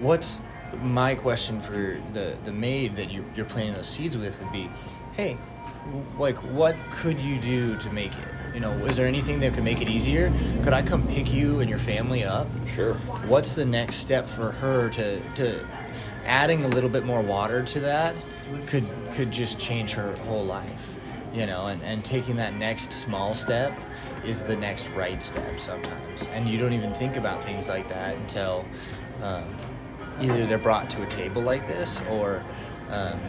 [0.00, 0.40] what's
[0.82, 4.68] my question for the the maid that you, you're planting those seeds with would be,
[5.12, 5.36] hey,
[6.18, 8.54] like what could you do to make it?
[8.54, 10.32] You know, is there anything that could make it easier?
[10.62, 12.46] Could I come pick you and your family up?
[12.66, 12.94] Sure.
[13.26, 15.66] What's the next step for her to to
[16.24, 18.14] adding a little bit more water to that
[18.66, 20.96] could could just change her whole life,
[21.32, 23.76] you know, and, and taking that next small step
[24.24, 26.26] is the next right step sometimes.
[26.28, 28.64] And you don't even think about things like that until
[29.22, 29.44] um,
[30.20, 32.44] either they're brought to a table like this or
[32.90, 33.20] um,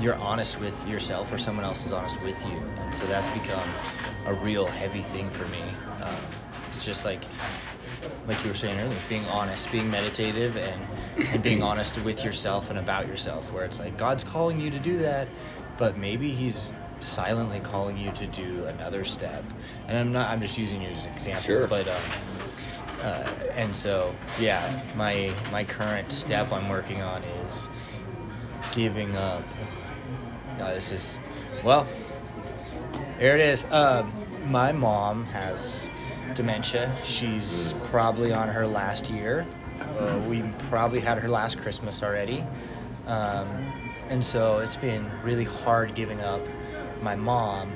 [0.00, 2.56] you're honest with yourself or someone else is honest with you.
[2.78, 3.68] And so that's become
[4.26, 5.62] a real heavy thing for me.
[6.02, 6.16] Um,
[6.70, 7.22] it's just like
[8.26, 10.82] like you were saying earlier, being honest, being meditative, and
[11.28, 13.52] and being honest with yourself and about yourself.
[13.52, 15.28] Where it's like God's calling you to do that,
[15.78, 19.44] but maybe He's silently calling you to do another step.
[19.88, 20.30] And I'm not.
[20.30, 21.42] I'm just using you as an example.
[21.42, 21.66] Sure.
[21.66, 22.02] But um,
[23.02, 27.68] uh, and so yeah, my my current step I'm working on is
[28.72, 29.44] giving up.
[30.58, 31.18] Uh, this is
[31.64, 31.86] well.
[33.18, 33.64] Here it is.
[33.72, 34.12] Um,
[34.46, 35.88] my mom has
[36.34, 36.94] dementia.
[37.04, 39.46] She's probably on her last year.
[39.80, 42.44] Uh, we probably had her last Christmas already.
[43.06, 43.72] Um,
[44.08, 46.40] and so it's been really hard giving up
[47.02, 47.72] my mom.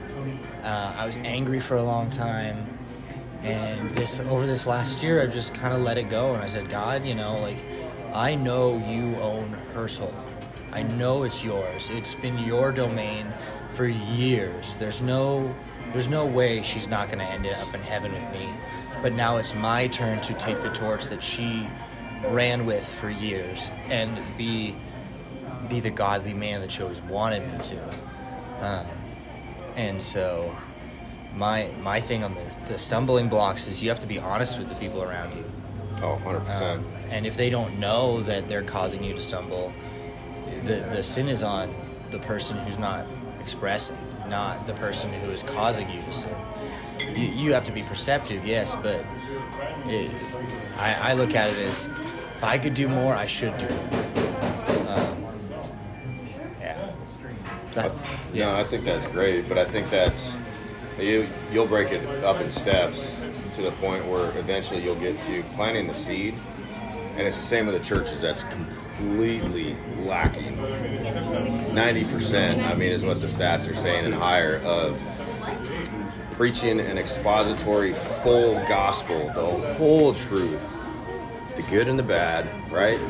[0.63, 2.76] Uh, I was angry for a long time.
[3.47, 6.35] And this over this last year, I've just kind of let it go.
[6.35, 7.59] And I said, God, you know, like,
[8.13, 10.13] I know you own her soul.
[10.73, 11.89] I know it's yours.
[11.91, 13.33] It's been your domain
[13.75, 14.77] for years.
[14.79, 15.55] There's no
[15.93, 18.49] there's no way she's not going to end up in heaven with me.
[19.01, 21.69] But now it's my turn to take the torch that she
[22.27, 24.75] ran with for years and be
[25.69, 27.95] be the godly man that she always wanted me to.
[28.61, 28.87] Um,
[29.77, 30.57] and so
[31.37, 34.69] my my thing on the, the stumbling blocks is you have to be honest with
[34.69, 35.45] the people around you.
[36.03, 36.61] Oh, 100%.
[36.61, 39.73] Um, and if they don't know that they're causing you to stumble,
[40.65, 41.75] the, the sin is on
[42.11, 43.07] the person who's not
[43.41, 43.97] expressing,
[44.29, 46.35] not the person who is causing you to sin.
[47.15, 49.05] You, you have to be perceptive, yes, but
[49.87, 50.11] it,
[50.79, 51.87] I, I look at it as
[52.35, 54.89] if I could do more, I should do more.
[54.89, 55.27] Um,
[56.61, 56.93] yeah.
[57.73, 58.03] That's,
[58.35, 60.37] No, I think that's great, but I think that's
[61.05, 61.29] you.
[61.53, 63.21] You'll break it up in steps
[63.55, 66.35] to the point where eventually you'll get to planting the seed,
[67.17, 68.21] and it's the same with the churches.
[68.21, 70.57] That's completely lacking.
[71.75, 75.01] Ninety percent, I mean, is what the stats are saying, and higher of
[76.33, 80.63] preaching an expository full gospel, the whole truth,
[81.57, 83.01] the good and the bad, right?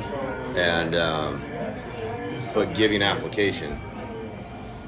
[0.56, 1.42] And um,
[2.54, 3.80] but giving application.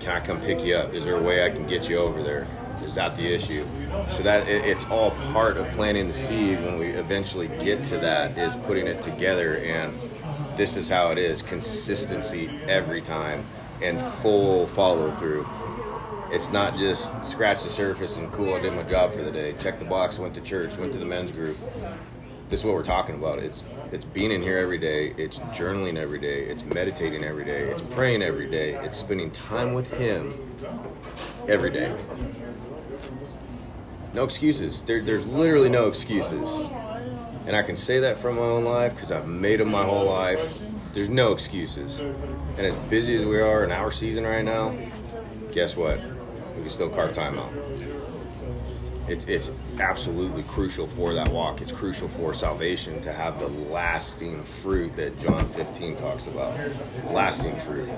[0.01, 0.95] Can I come pick you up?
[0.95, 2.47] Is there a way I can get you over there?
[2.89, 3.67] Is that the issue?
[4.09, 6.59] So that it, it's all part of planting the seed.
[6.65, 9.95] When we eventually get to that, is putting it together, and
[10.57, 13.45] this is how it is: consistency every time
[13.83, 15.47] and full follow through.
[16.31, 18.55] It's not just scratch the surface and cool.
[18.55, 19.55] I did my job for the day.
[19.61, 20.19] Check the box.
[20.19, 20.79] Went to church.
[20.79, 21.59] Went to the men's group.
[22.49, 23.39] This is what we're talking about.
[23.39, 23.63] It's
[23.93, 25.15] it's being in here every day.
[25.19, 26.45] It's journaling every day.
[26.45, 27.65] It's meditating every day.
[27.65, 28.77] It's praying every day.
[28.77, 30.33] It's spending time with Him
[31.49, 31.95] every day.
[34.15, 34.83] No excuses.
[34.83, 36.49] There, there's literally no excuses.
[37.47, 40.07] And I can say that from my own life because I've made them my whole
[40.07, 40.59] life.
[40.93, 41.99] There's no excuses.
[41.99, 44.77] And as busy as we are in our season right now,
[45.53, 45.99] guess what?
[46.57, 47.53] We can still carve time out.
[49.09, 49.51] It's, it's
[49.81, 51.61] absolutely crucial for that walk.
[51.61, 56.59] It's crucial for salvation to have the lasting fruit that John 15 talks about.
[57.11, 57.89] Lasting fruit.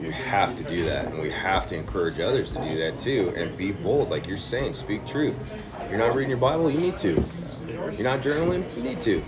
[0.00, 3.32] We have to do that, and we have to encourage others to do that too,
[3.36, 4.74] and be bold, like you're saying.
[4.74, 5.34] Speak truth.
[5.80, 7.24] If you're not reading your Bible, you need to.
[7.66, 9.22] If you're not journaling, you need to.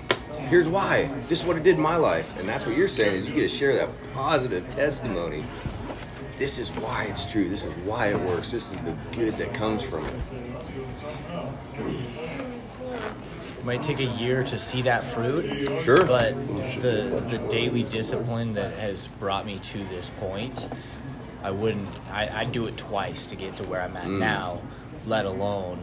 [0.49, 1.11] Here's why.
[1.28, 3.34] This is what it did in my life, and that's what you're saying is you
[3.34, 5.45] get to share that positive testimony.
[6.37, 7.49] This is why it's true.
[7.49, 8.51] This is why it works.
[8.51, 10.14] This is the good that comes from it.
[13.59, 15.66] It might take a year to see that fruit.
[15.82, 16.05] Sure.
[16.05, 16.34] But
[16.80, 20.68] the the daily discipline that has brought me to this point,
[21.43, 21.89] I wouldn't.
[22.11, 24.18] I I do it twice to get to where I'm at mm.
[24.18, 24.61] now,
[25.07, 25.80] let alone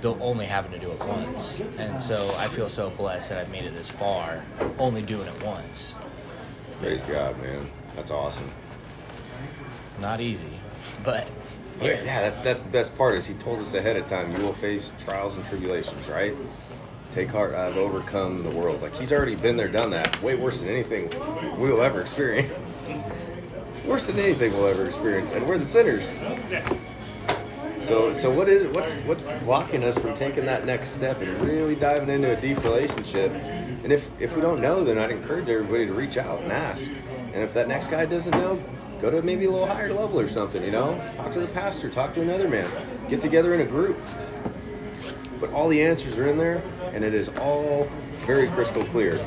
[0.00, 1.60] the only having to do it once.
[1.78, 4.44] And so I feel so blessed that I've made it this far,
[4.78, 5.94] only doing it once.
[6.80, 7.68] Great job, man.
[7.96, 8.52] That's awesome.
[10.00, 10.46] Not easy,
[11.04, 11.28] but
[11.80, 14.52] Yeah, that's, that's the best part is he told us ahead of time you will
[14.54, 16.34] face trials and tribulations, right?
[17.14, 18.82] Take heart, I've overcome the world.
[18.82, 20.20] Like he's already been there, done that.
[20.22, 21.08] Way worse than anything
[21.58, 22.82] we'll ever experience.
[23.86, 26.16] worse than anything we'll ever experience, and we're the sinners.
[27.80, 31.74] So, so what is what's what's blocking us from taking that next step and really
[31.74, 33.32] diving into a deep relationship?
[33.32, 36.90] And if if we don't know, then I'd encourage everybody to reach out and ask.
[37.32, 38.62] And if that next guy doesn't know,
[39.00, 40.64] go to maybe a little higher level or something.
[40.64, 42.68] You know, talk to the pastor, talk to another man,
[43.08, 43.98] get together in a group.
[45.40, 47.88] But all the answers are in there, and it is all
[48.26, 49.18] very crystal clear.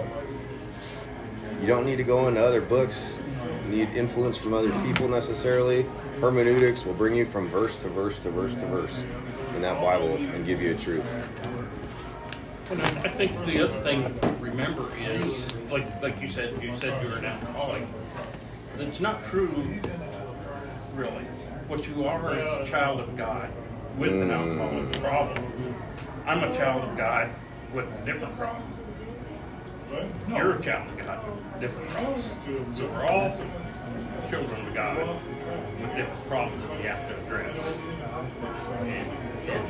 [1.62, 3.18] You don't need to go into other books.
[3.66, 5.86] You need influence from other people necessarily.
[6.20, 9.06] Hermeneutics will bring you from verse to verse to verse to verse
[9.56, 11.06] in that Bible and give you a truth.
[12.72, 17.02] And I think the other thing to remember is, like like you said, you said
[17.04, 17.84] you're an alcoholic.
[18.82, 19.64] That's not true,
[20.96, 21.24] really.
[21.68, 23.48] What you are is a child of God
[23.96, 25.76] with an alcoholic problem.
[26.26, 27.30] I'm a child of God
[27.74, 28.74] with a different problem.
[30.28, 32.26] You're a child of God with different problems.
[32.74, 33.38] So we're all
[34.28, 34.98] children of God
[35.80, 37.60] with different problems that we have to address.
[38.80, 39.12] And
[39.48, 39.70] it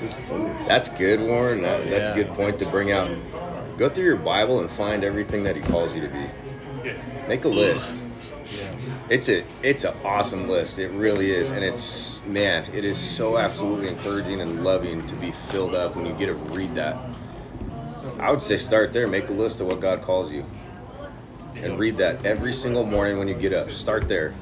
[0.00, 0.30] just
[0.66, 1.62] That's good, Warren.
[1.62, 3.08] That, that's a good point to bring out.
[3.78, 6.26] Go through your Bible and find everything that He calls you to be.
[6.84, 7.28] yeah.
[7.28, 8.01] Make a list.
[9.08, 10.78] It's a it's an awesome list.
[10.78, 15.32] It really is, and it's man, it is so absolutely encouraging and loving to be
[15.32, 16.96] filled up when you get to read that.
[18.18, 19.06] I would say start there.
[19.06, 20.44] Make a list of what God calls you,
[21.56, 23.70] and read that every single morning when you get up.
[23.70, 24.34] Start there.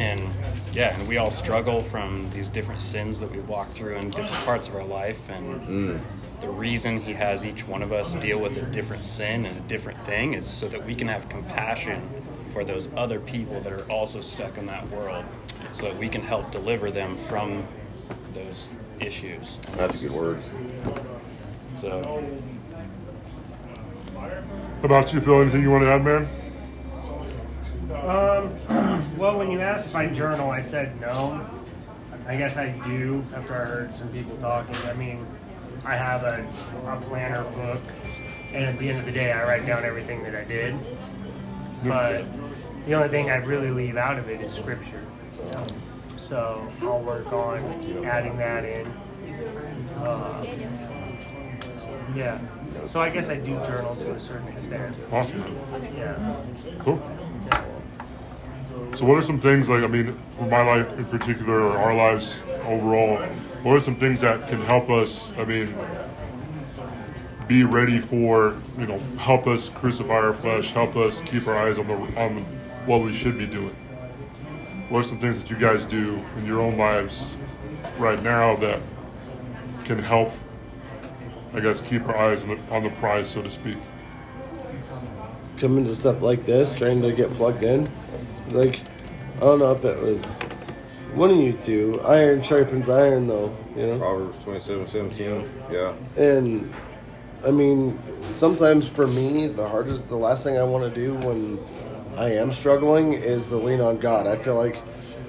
[0.00, 0.22] and
[0.72, 4.44] yeah, and we all struggle from these different sins that we walk through in different
[4.44, 6.00] parts of our life, and mm.
[6.40, 9.68] The reason He has each one of us deal with a different sin and a
[9.68, 12.02] different thing is so that we can have compassion
[12.48, 15.24] for those other people that are also stuck in that world,
[15.72, 17.64] so that we can help deliver them from
[18.34, 18.68] those
[18.98, 19.58] issues.
[19.76, 20.40] That's a good word.
[21.76, 22.24] So,
[24.14, 25.42] How about you, Phil?
[25.42, 26.28] Anything you want to add, man?
[28.02, 31.46] Um, well, when you asked if I journal, I said no.
[32.26, 34.76] I guess I do after I heard some people talking.
[34.88, 35.26] I mean,
[35.84, 36.46] I have a,
[36.86, 37.82] a planner book,
[38.52, 40.76] and at the end of the day, I write down everything that I did.
[41.84, 42.26] But
[42.86, 45.04] the only thing I really leave out of it is scripture.
[46.16, 47.58] So I'll work on
[48.04, 48.86] adding that in.
[49.98, 50.46] Uh,
[52.14, 52.38] yeah.
[52.86, 54.96] So I guess I do journal to a certain extent.
[55.10, 55.94] Awesome, man.
[55.96, 56.36] Yeah.
[56.80, 57.02] Cool.
[58.94, 59.84] So, what are some things like?
[59.84, 63.22] I mean, for my life in particular, or our lives overall,
[63.62, 65.30] what are some things that can help us?
[65.36, 65.74] I mean,
[67.46, 71.78] be ready for you know, help us crucify our flesh, help us keep our eyes
[71.78, 72.42] on the on the,
[72.86, 73.74] what we should be doing.
[74.88, 77.24] what are some things that you guys do in your own lives
[77.98, 78.80] right now that
[79.84, 80.32] can help,
[81.52, 83.76] I guess, keep our eyes on the, on the prize, so to speak?
[85.58, 87.88] Coming to stuff like this, trying to get plugged in.
[88.50, 88.80] Like,
[89.36, 90.24] I don't know if it was
[91.14, 92.00] one of you two.
[92.04, 93.56] Iron sharpens iron, though.
[93.76, 93.98] You know.
[93.98, 95.50] Proverbs 27 17.
[95.70, 95.94] Yeah.
[96.16, 96.72] And
[97.44, 97.98] I mean,
[98.32, 101.58] sometimes for me, the hardest, the last thing I want to do when
[102.16, 104.26] I am struggling is to lean on God.
[104.26, 104.76] I feel like,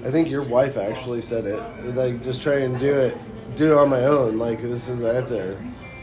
[0.04, 1.94] I think your wife actually said it.
[1.94, 3.16] Like, just try and do it,
[3.56, 4.38] do it on my own.
[4.38, 5.56] Like, this is, I have to,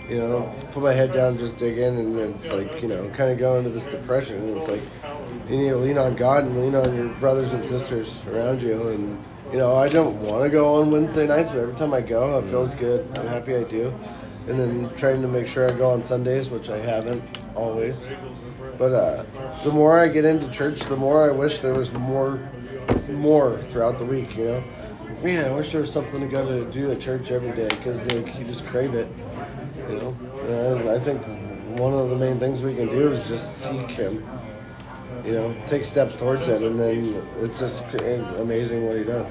[0.09, 3.07] you know, put my head down, just dig in, and then it's like, you know,
[3.09, 4.37] kind of go into this depression.
[4.37, 4.81] And it's like,
[5.47, 8.89] you need to lean on God and lean on your brothers and sisters around you.
[8.89, 12.01] And, you know, I don't want to go on Wednesday nights, but every time I
[12.01, 13.07] go, it feels good.
[13.17, 13.93] I'm happy I do
[14.49, 17.23] and then trying to make sure I go on Sundays, which I haven't
[17.55, 18.07] always.
[18.79, 19.23] But uh,
[19.63, 22.39] the more I get into church, the more I wish there was more,
[23.09, 24.35] more throughout the week.
[24.35, 24.63] You know,
[25.21, 28.05] man, I wish there was something to go to do at church every day because
[28.11, 29.07] like you just crave it.
[29.87, 31.21] You know, and I think
[31.77, 34.27] one of the main things we can do is just seek Him.
[35.25, 39.27] You know, take steps towards Him, and then it's just amazing what He does.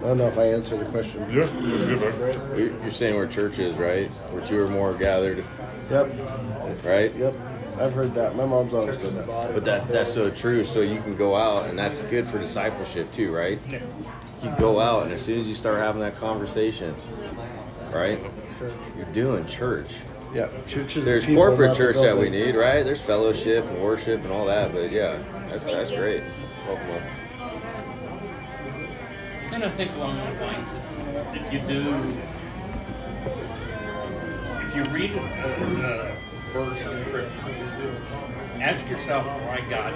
[0.00, 1.24] I don't know if I answered the question.
[1.30, 2.58] Yeah, that's good, man.
[2.58, 4.08] You're you're saying where church is, right?
[4.30, 5.44] Where two or more are gathered,
[5.90, 6.12] Yep.
[6.84, 7.14] right?
[7.14, 7.34] Yep.
[7.78, 8.34] I've heard that.
[8.34, 9.54] My mom's always said that.
[9.54, 10.64] But that that's so true.
[10.64, 13.60] So you can go out, and that's good for discipleship too, right?
[13.68, 13.80] Yeah.
[14.42, 16.96] You go out, and as soon as you start having that conversation,
[17.92, 18.18] right?
[18.96, 19.92] You're doing church.
[20.34, 20.48] Yeah.
[20.66, 22.46] Church is There's people, corporate not the church that we building.
[22.46, 22.82] need, right?
[22.82, 24.72] There's fellowship and worship and all that.
[24.72, 26.22] But yeah, that's that's great.
[26.66, 26.90] Welcome.
[26.90, 27.02] on.
[29.52, 30.68] And I think along those lines,
[31.34, 32.14] if you do,
[34.66, 37.96] if you read a, a verse in the scripture,
[38.60, 39.92] ask yourself why God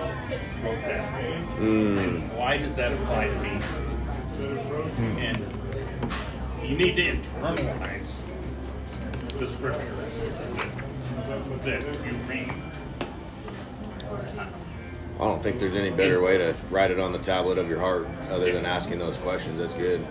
[0.63, 1.19] wrote that.
[1.59, 1.99] Mm.
[1.99, 3.49] And why does that apply to me?
[4.97, 5.19] Hmm.
[5.19, 5.39] And
[6.63, 8.05] you need to internalize
[9.39, 10.06] the scripture
[15.19, 17.81] I don't think there's any better way to write it on the tablet of your
[17.81, 19.59] heart other than asking those questions.
[19.59, 20.07] That's good.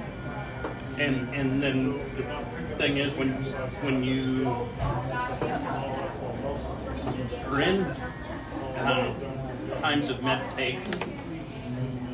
[0.98, 3.32] And and then the thing is when
[3.82, 4.68] when you
[7.48, 7.86] are in
[8.80, 9.16] um,
[9.80, 10.92] times of meditation,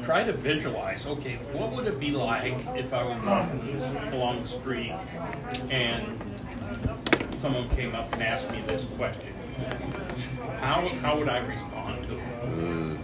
[0.04, 1.08] try to visualize.
[1.08, 3.82] Okay, what would it be like if I was walking
[4.14, 4.94] along the street
[5.72, 6.22] and
[7.42, 9.34] someone came up and asked me this question?
[10.60, 12.44] How how would I respond to it?
[12.44, 13.00] Mm.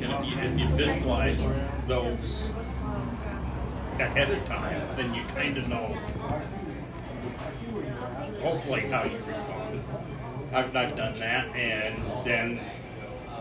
[0.00, 1.38] And if you if you visualize
[1.88, 2.50] those
[3.98, 5.86] ahead of time, then you kind of know
[8.40, 9.82] hopefully how you respond.
[10.52, 12.60] I've, I've done that, and then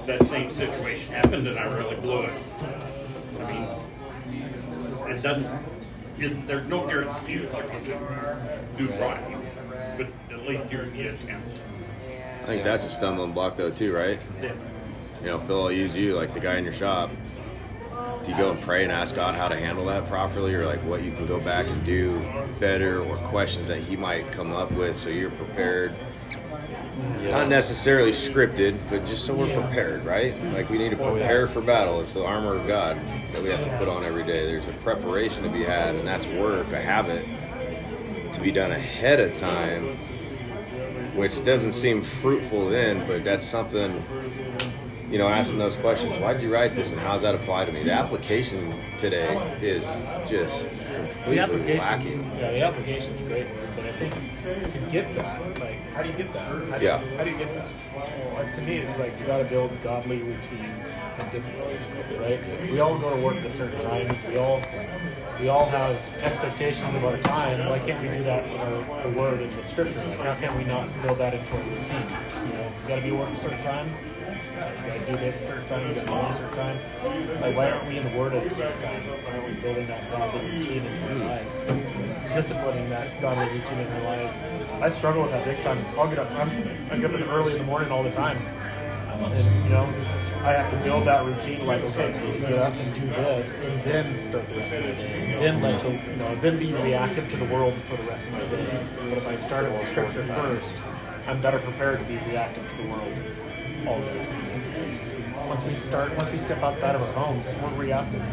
[0.07, 2.33] that same situation happened, and I really blew it.
[3.39, 5.47] I mean, it doesn't.
[6.17, 9.36] It, there's no guarantee that you're going to do right,
[10.47, 11.59] but at least the attempt.
[12.43, 14.19] I think that's a stumbling block though too, right?
[14.41, 14.53] Yeah.
[15.21, 17.11] You know, Phil, I'll use you like the guy in your shop.
[18.23, 20.83] Do you go and pray and ask God how to handle that properly, or like
[20.83, 22.19] what you can go back and do
[22.59, 25.95] better, or questions that He might come up with, so you're prepared?
[27.23, 30.41] Not necessarily scripted, but just so we're prepared, right?
[30.53, 31.99] Like we need to prepare for battle.
[32.01, 32.97] It's the armor of God
[33.33, 34.45] that we have to put on every day.
[34.45, 37.25] There's a preparation to be had, and that's work, a habit
[38.33, 39.97] to be done ahead of time,
[41.17, 44.03] which doesn't seem fruitful then, but that's something
[45.09, 46.19] you know, asking those questions.
[46.19, 47.81] Why did you write this, and how does that apply to me?
[47.83, 49.85] The application today is
[50.29, 52.31] just The completely applications, lacking.
[52.37, 54.13] yeah, the application's a great word, but I think
[54.71, 55.56] to get that,
[55.97, 56.45] how do you get that?
[56.45, 57.01] How do Yeah.
[57.01, 57.67] You, how do you get that?
[58.35, 61.75] Like, to me, it's like you got to build godly routines and discipline,
[62.19, 62.39] right?
[62.71, 64.15] We all go to work at a certain time.
[64.29, 64.61] We all
[65.39, 67.67] we all have expectations of our time.
[67.67, 69.99] Why can't we do that with our, the word and the scripture?
[70.05, 72.05] Like, how can we not build that into our routine?
[72.45, 73.89] You know, you got to be at work at a certain time.
[74.57, 77.41] You gotta do this certain time, you do this certain time.
[77.41, 79.01] Like, why aren't we in the Word at a certain time?
[79.07, 81.61] Why aren't we building that godly routine into our lives?
[82.33, 84.41] Disciplining that godly routine in our lives.
[84.81, 85.85] I struggle with that big time.
[85.97, 86.49] I'll get up, I'm,
[86.91, 88.37] I get up in early in the morning all the time.
[89.07, 89.85] And, you know,
[90.43, 94.17] I have to build that routine like, okay, get up and do this, and then
[94.17, 95.37] start the rest of the day.
[95.39, 98.33] Then, like, the, you know, then be reactive to the world for the rest of
[98.33, 98.79] my day.
[98.97, 100.81] But if I start with Scripture first,
[101.25, 103.23] I'm better prepared to be reactive to the world
[103.87, 104.36] all day.
[104.77, 108.23] Once we start, once we step outside of our homes, we're reactive.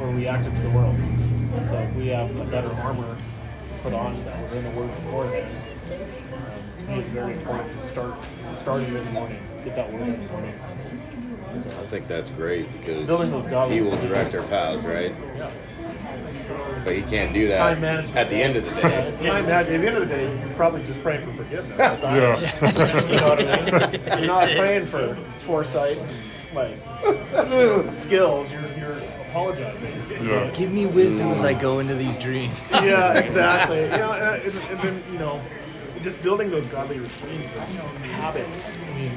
[0.00, 0.96] We're reactive to the world.
[0.96, 4.70] And so if we have a better armor to put on that we're in the
[4.70, 5.56] Word beforehand.
[5.92, 8.14] Um, to me, it's very important to start
[8.48, 9.38] starting in the morning.
[9.64, 10.54] Get that Word in the morning.
[11.54, 15.14] So, I think that's great because Building those godly he will direct our paths, right?
[15.36, 15.50] yeah.
[16.82, 19.08] But he can't do It's that at the end of the Yeah, day.
[19.08, 21.78] it's time at the end of the day, you're probably just praying for forgiveness.
[22.02, 22.38] Yeah.
[23.10, 24.18] You know what I mean?
[24.18, 25.98] You're not praying for foresight,
[26.54, 26.76] like
[27.90, 28.52] skills.
[28.52, 30.02] You're you're apologizing.
[30.10, 30.50] Yeah.
[30.50, 32.58] Give me wisdom as I go into these dreams.
[32.70, 33.82] Yeah, exactly.
[33.82, 35.42] You know, and, and, and then you know,
[36.02, 38.72] just building those godly routines and habits.
[38.76, 39.10] I mean,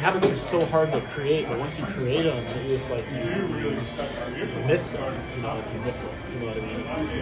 [0.00, 3.18] habits are so hard to create, but once you create them, it's like you,
[3.56, 5.22] you miss them.
[5.36, 6.80] You know, if you miss it, you know what I mean?
[6.80, 7.20] It's just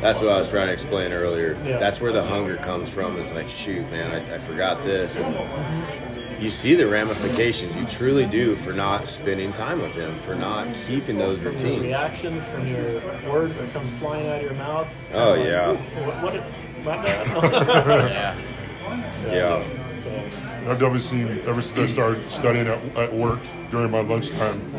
[0.00, 1.58] That's what I was trying to explain earlier.
[1.64, 1.78] Yeah.
[1.78, 3.18] That's where the hunger comes from.
[3.18, 5.16] It's like, shoot, man, I, I forgot this.
[5.16, 6.07] And mm-hmm.
[6.38, 7.76] You see the ramifications.
[7.76, 11.52] You truly do for not spending time with him, for not keeping those from your
[11.54, 11.82] routines.
[11.82, 14.88] reactions, from your words that come flying out of your mouth.
[15.14, 16.06] Oh, kinda yeah.
[16.06, 16.22] What?
[16.22, 17.26] what did, my bad.
[19.26, 19.32] yeah.
[19.32, 19.64] Yeah.
[20.02, 24.72] So I've definitely seen ever since I started studying at, at work during my lunchtime.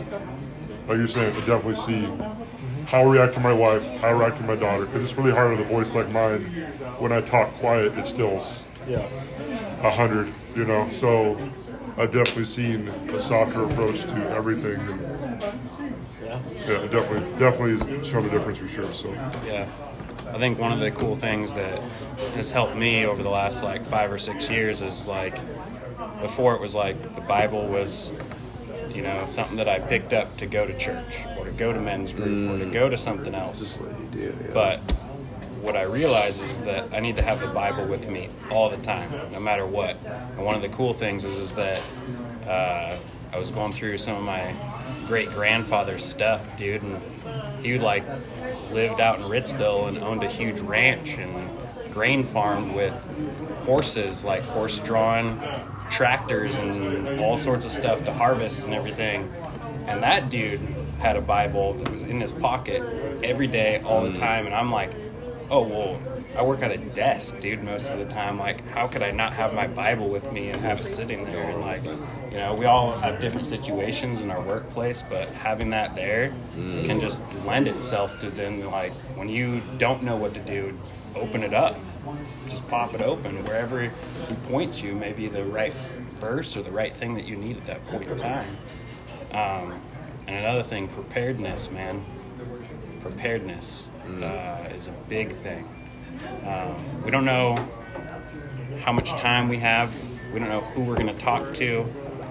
[0.87, 2.05] Like you're saying, I definitely see
[2.85, 5.31] how I react to my wife, how I react to my daughter, because it's really
[5.31, 6.45] hard with a voice like mine.
[6.97, 9.87] When I talk quiet, it still's yeah.
[9.87, 10.89] a hundred, you know.
[10.89, 11.37] So
[11.97, 15.43] I've definitely seen a softer approach to everything, and
[16.23, 16.39] Yeah.
[16.53, 18.93] yeah, it definitely, definitely has shown a difference for sure.
[18.93, 19.11] So
[19.45, 19.65] Yeah.
[20.31, 21.79] I think one of the cool things that
[22.35, 25.35] has helped me over the last like five or six years is like
[26.21, 28.13] before it was like the Bible was,
[28.93, 31.79] you know, something that I picked up to go to church or to go to
[31.79, 33.79] men's group or to go to something else.
[34.53, 34.81] But
[35.61, 38.77] what I realize is that I need to have the Bible with me all the
[38.77, 39.97] time, no matter what.
[40.05, 41.81] And one of the cool things is, is that
[42.47, 42.97] uh,
[43.31, 44.53] I was going through some of my
[45.07, 47.01] great grandfather's stuff, dude, and
[47.61, 48.03] he like
[48.71, 51.49] lived out in Ritzville and owned a huge ranch and
[51.91, 52.93] grain farmed with
[53.65, 55.41] horses, like horse drawn
[55.89, 59.31] tractors and all sorts of stuff to harvest and everything.
[59.87, 60.61] And that dude
[60.99, 62.83] had a Bible that was in his pocket
[63.23, 64.45] every day, all the time.
[64.45, 64.91] And I'm like,
[65.49, 65.99] oh, well,
[66.37, 68.37] I work at a desk, dude, most of the time.
[68.37, 71.49] Like, how could I not have my Bible with me and have it sitting there?
[71.49, 75.95] And, like, you know, we all have different situations in our workplace, but having that
[75.95, 80.77] there can just lend itself to then, like, when you don't know what to do,
[81.15, 81.77] open it up.
[82.47, 83.43] Just pop it open.
[83.45, 83.89] Wherever he
[84.49, 85.73] points you, maybe the right
[86.19, 88.57] verse or the right thing that you need at that point in time.
[89.31, 89.81] Um,
[90.27, 92.01] and another thing, preparedness, man.
[93.01, 93.89] Preparedness
[94.23, 95.67] uh, is a big thing.
[96.45, 97.55] Um, we don't know
[98.81, 99.93] how much time we have.
[100.33, 101.85] We don't know who we're going to talk to.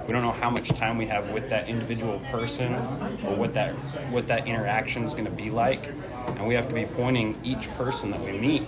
[0.06, 3.74] We don't know how much time we have with that individual person or what that
[4.10, 5.92] what that interaction is going to be like.
[6.26, 8.64] And we have to be pointing each person that we meet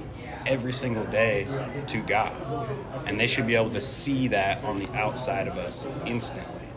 [0.47, 1.47] every single day
[1.87, 2.35] to God.
[3.07, 6.69] And they should be able to see that on the outside of us instantly.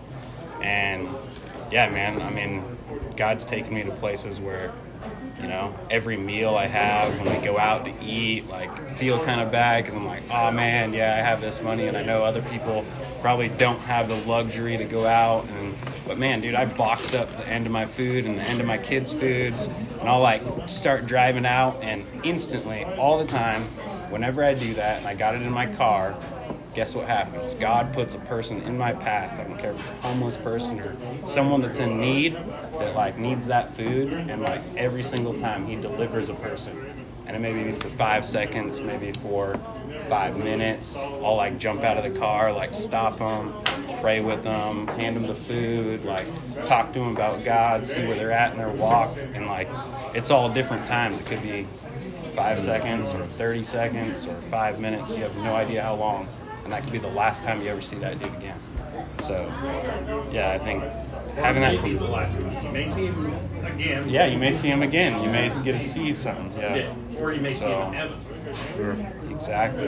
[0.61, 1.09] And
[1.71, 2.63] yeah, man, I mean,
[3.17, 4.71] God's taken me to places where,
[5.43, 9.41] you know, every meal I have when we go out to eat, like, feel kind
[9.41, 12.23] of bad because I'm like, oh man, yeah, I have this money, and I know
[12.23, 12.85] other people
[13.19, 15.45] probably don't have the luxury to go out.
[15.49, 15.75] And
[16.07, 18.67] but man, dude, I box up the end of my food and the end of
[18.67, 19.67] my kids' foods,
[19.99, 23.63] and I'll like start driving out, and instantly, all the time,
[24.09, 26.15] whenever I do that, and I got it in my car,
[26.73, 27.53] guess what happens?
[27.53, 29.39] God puts a person in my path.
[29.39, 30.95] I don't care if it's a homeless person or
[31.25, 35.75] someone that's in need that like needs that food, and like every single time He
[35.75, 39.59] delivers a person, and it may be for five seconds, maybe for
[40.07, 41.01] five minutes.
[41.03, 43.53] I'll like jump out of the car, like stop them,
[43.99, 46.25] pray with them, hand them the food, like
[46.65, 49.69] talk to them about God, see where they're at in their walk, and like
[50.15, 51.19] it's all different times.
[51.19, 51.67] It could be
[52.33, 55.15] five seconds or 30 seconds or five minutes.
[55.15, 56.27] You have no idea how long.
[56.63, 58.57] And that could be the last time you ever see that dude again.
[59.23, 59.51] So,
[60.31, 60.83] yeah, I think
[61.35, 61.81] having that.
[61.81, 62.65] Maybe the last one.
[62.65, 63.33] You may see him
[63.65, 64.09] again.
[64.09, 65.23] Yeah, you may see him again.
[65.23, 66.53] You may get to see something.
[66.57, 66.75] Yeah.
[66.75, 67.19] Yeah.
[67.19, 68.19] Or you may see him in heaven.
[69.29, 69.85] Exactly.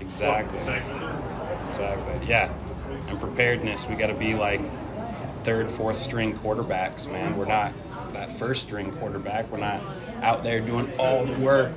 [0.00, 0.58] Exactly.
[1.68, 2.28] Exactly.
[2.28, 2.52] Yeah.
[3.08, 4.60] And preparedness, we got to be like
[5.44, 7.36] third, fourth string quarterbacks, man.
[7.36, 7.72] We're not
[8.12, 9.50] that first string quarterback.
[9.50, 9.80] We're not
[10.22, 11.72] out there doing all the work.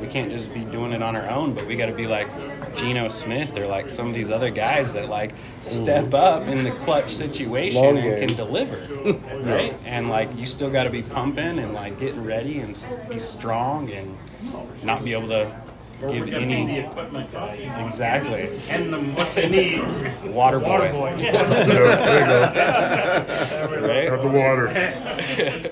[0.00, 2.28] We can't just be doing it on our own, but we got to be like
[2.76, 6.70] Geno Smith or like some of these other guys that like step up in the
[6.72, 8.28] clutch situation Long and game.
[8.28, 8.76] can deliver,
[9.42, 9.74] right?
[9.84, 12.68] And like you still got to be pumping and like getting ready and
[13.08, 14.16] be strong and
[14.84, 15.50] not be able to
[16.10, 17.30] give we got to be the any equipment
[17.84, 19.80] exactly And them what they need.
[20.34, 21.14] water boy, Water boy.
[21.18, 21.86] yeah, there
[23.70, 23.88] you go.
[23.88, 24.08] right?
[24.10, 24.68] Got the water.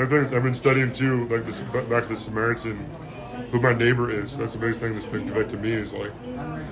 [0.00, 2.78] I think I've been studying too, like this back to the Samaritan.
[3.50, 4.36] Who my neighbor is.
[4.36, 6.12] That's the biggest thing that's been convicted to me is like,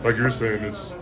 [0.05, 0.95] like you're saying, it's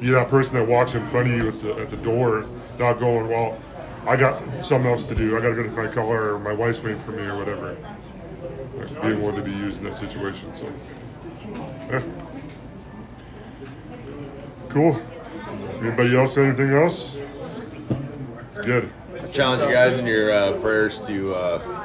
[0.00, 2.44] you that person that walks in front of you at the at the door,
[2.78, 3.58] not going, well,
[4.06, 5.36] I got something else to do.
[5.36, 7.76] I got to go to my car, or my wife's waiting for me, or whatever.
[8.76, 10.52] Like, being willing to be used in that situation.
[10.52, 10.70] So,
[11.88, 12.02] yeah.
[14.68, 15.00] Cool.
[15.80, 16.36] Anybody else?
[16.36, 17.16] Anything else?
[18.50, 18.92] It's good.
[19.22, 21.83] I challenge you guys in your uh, prayers to uh,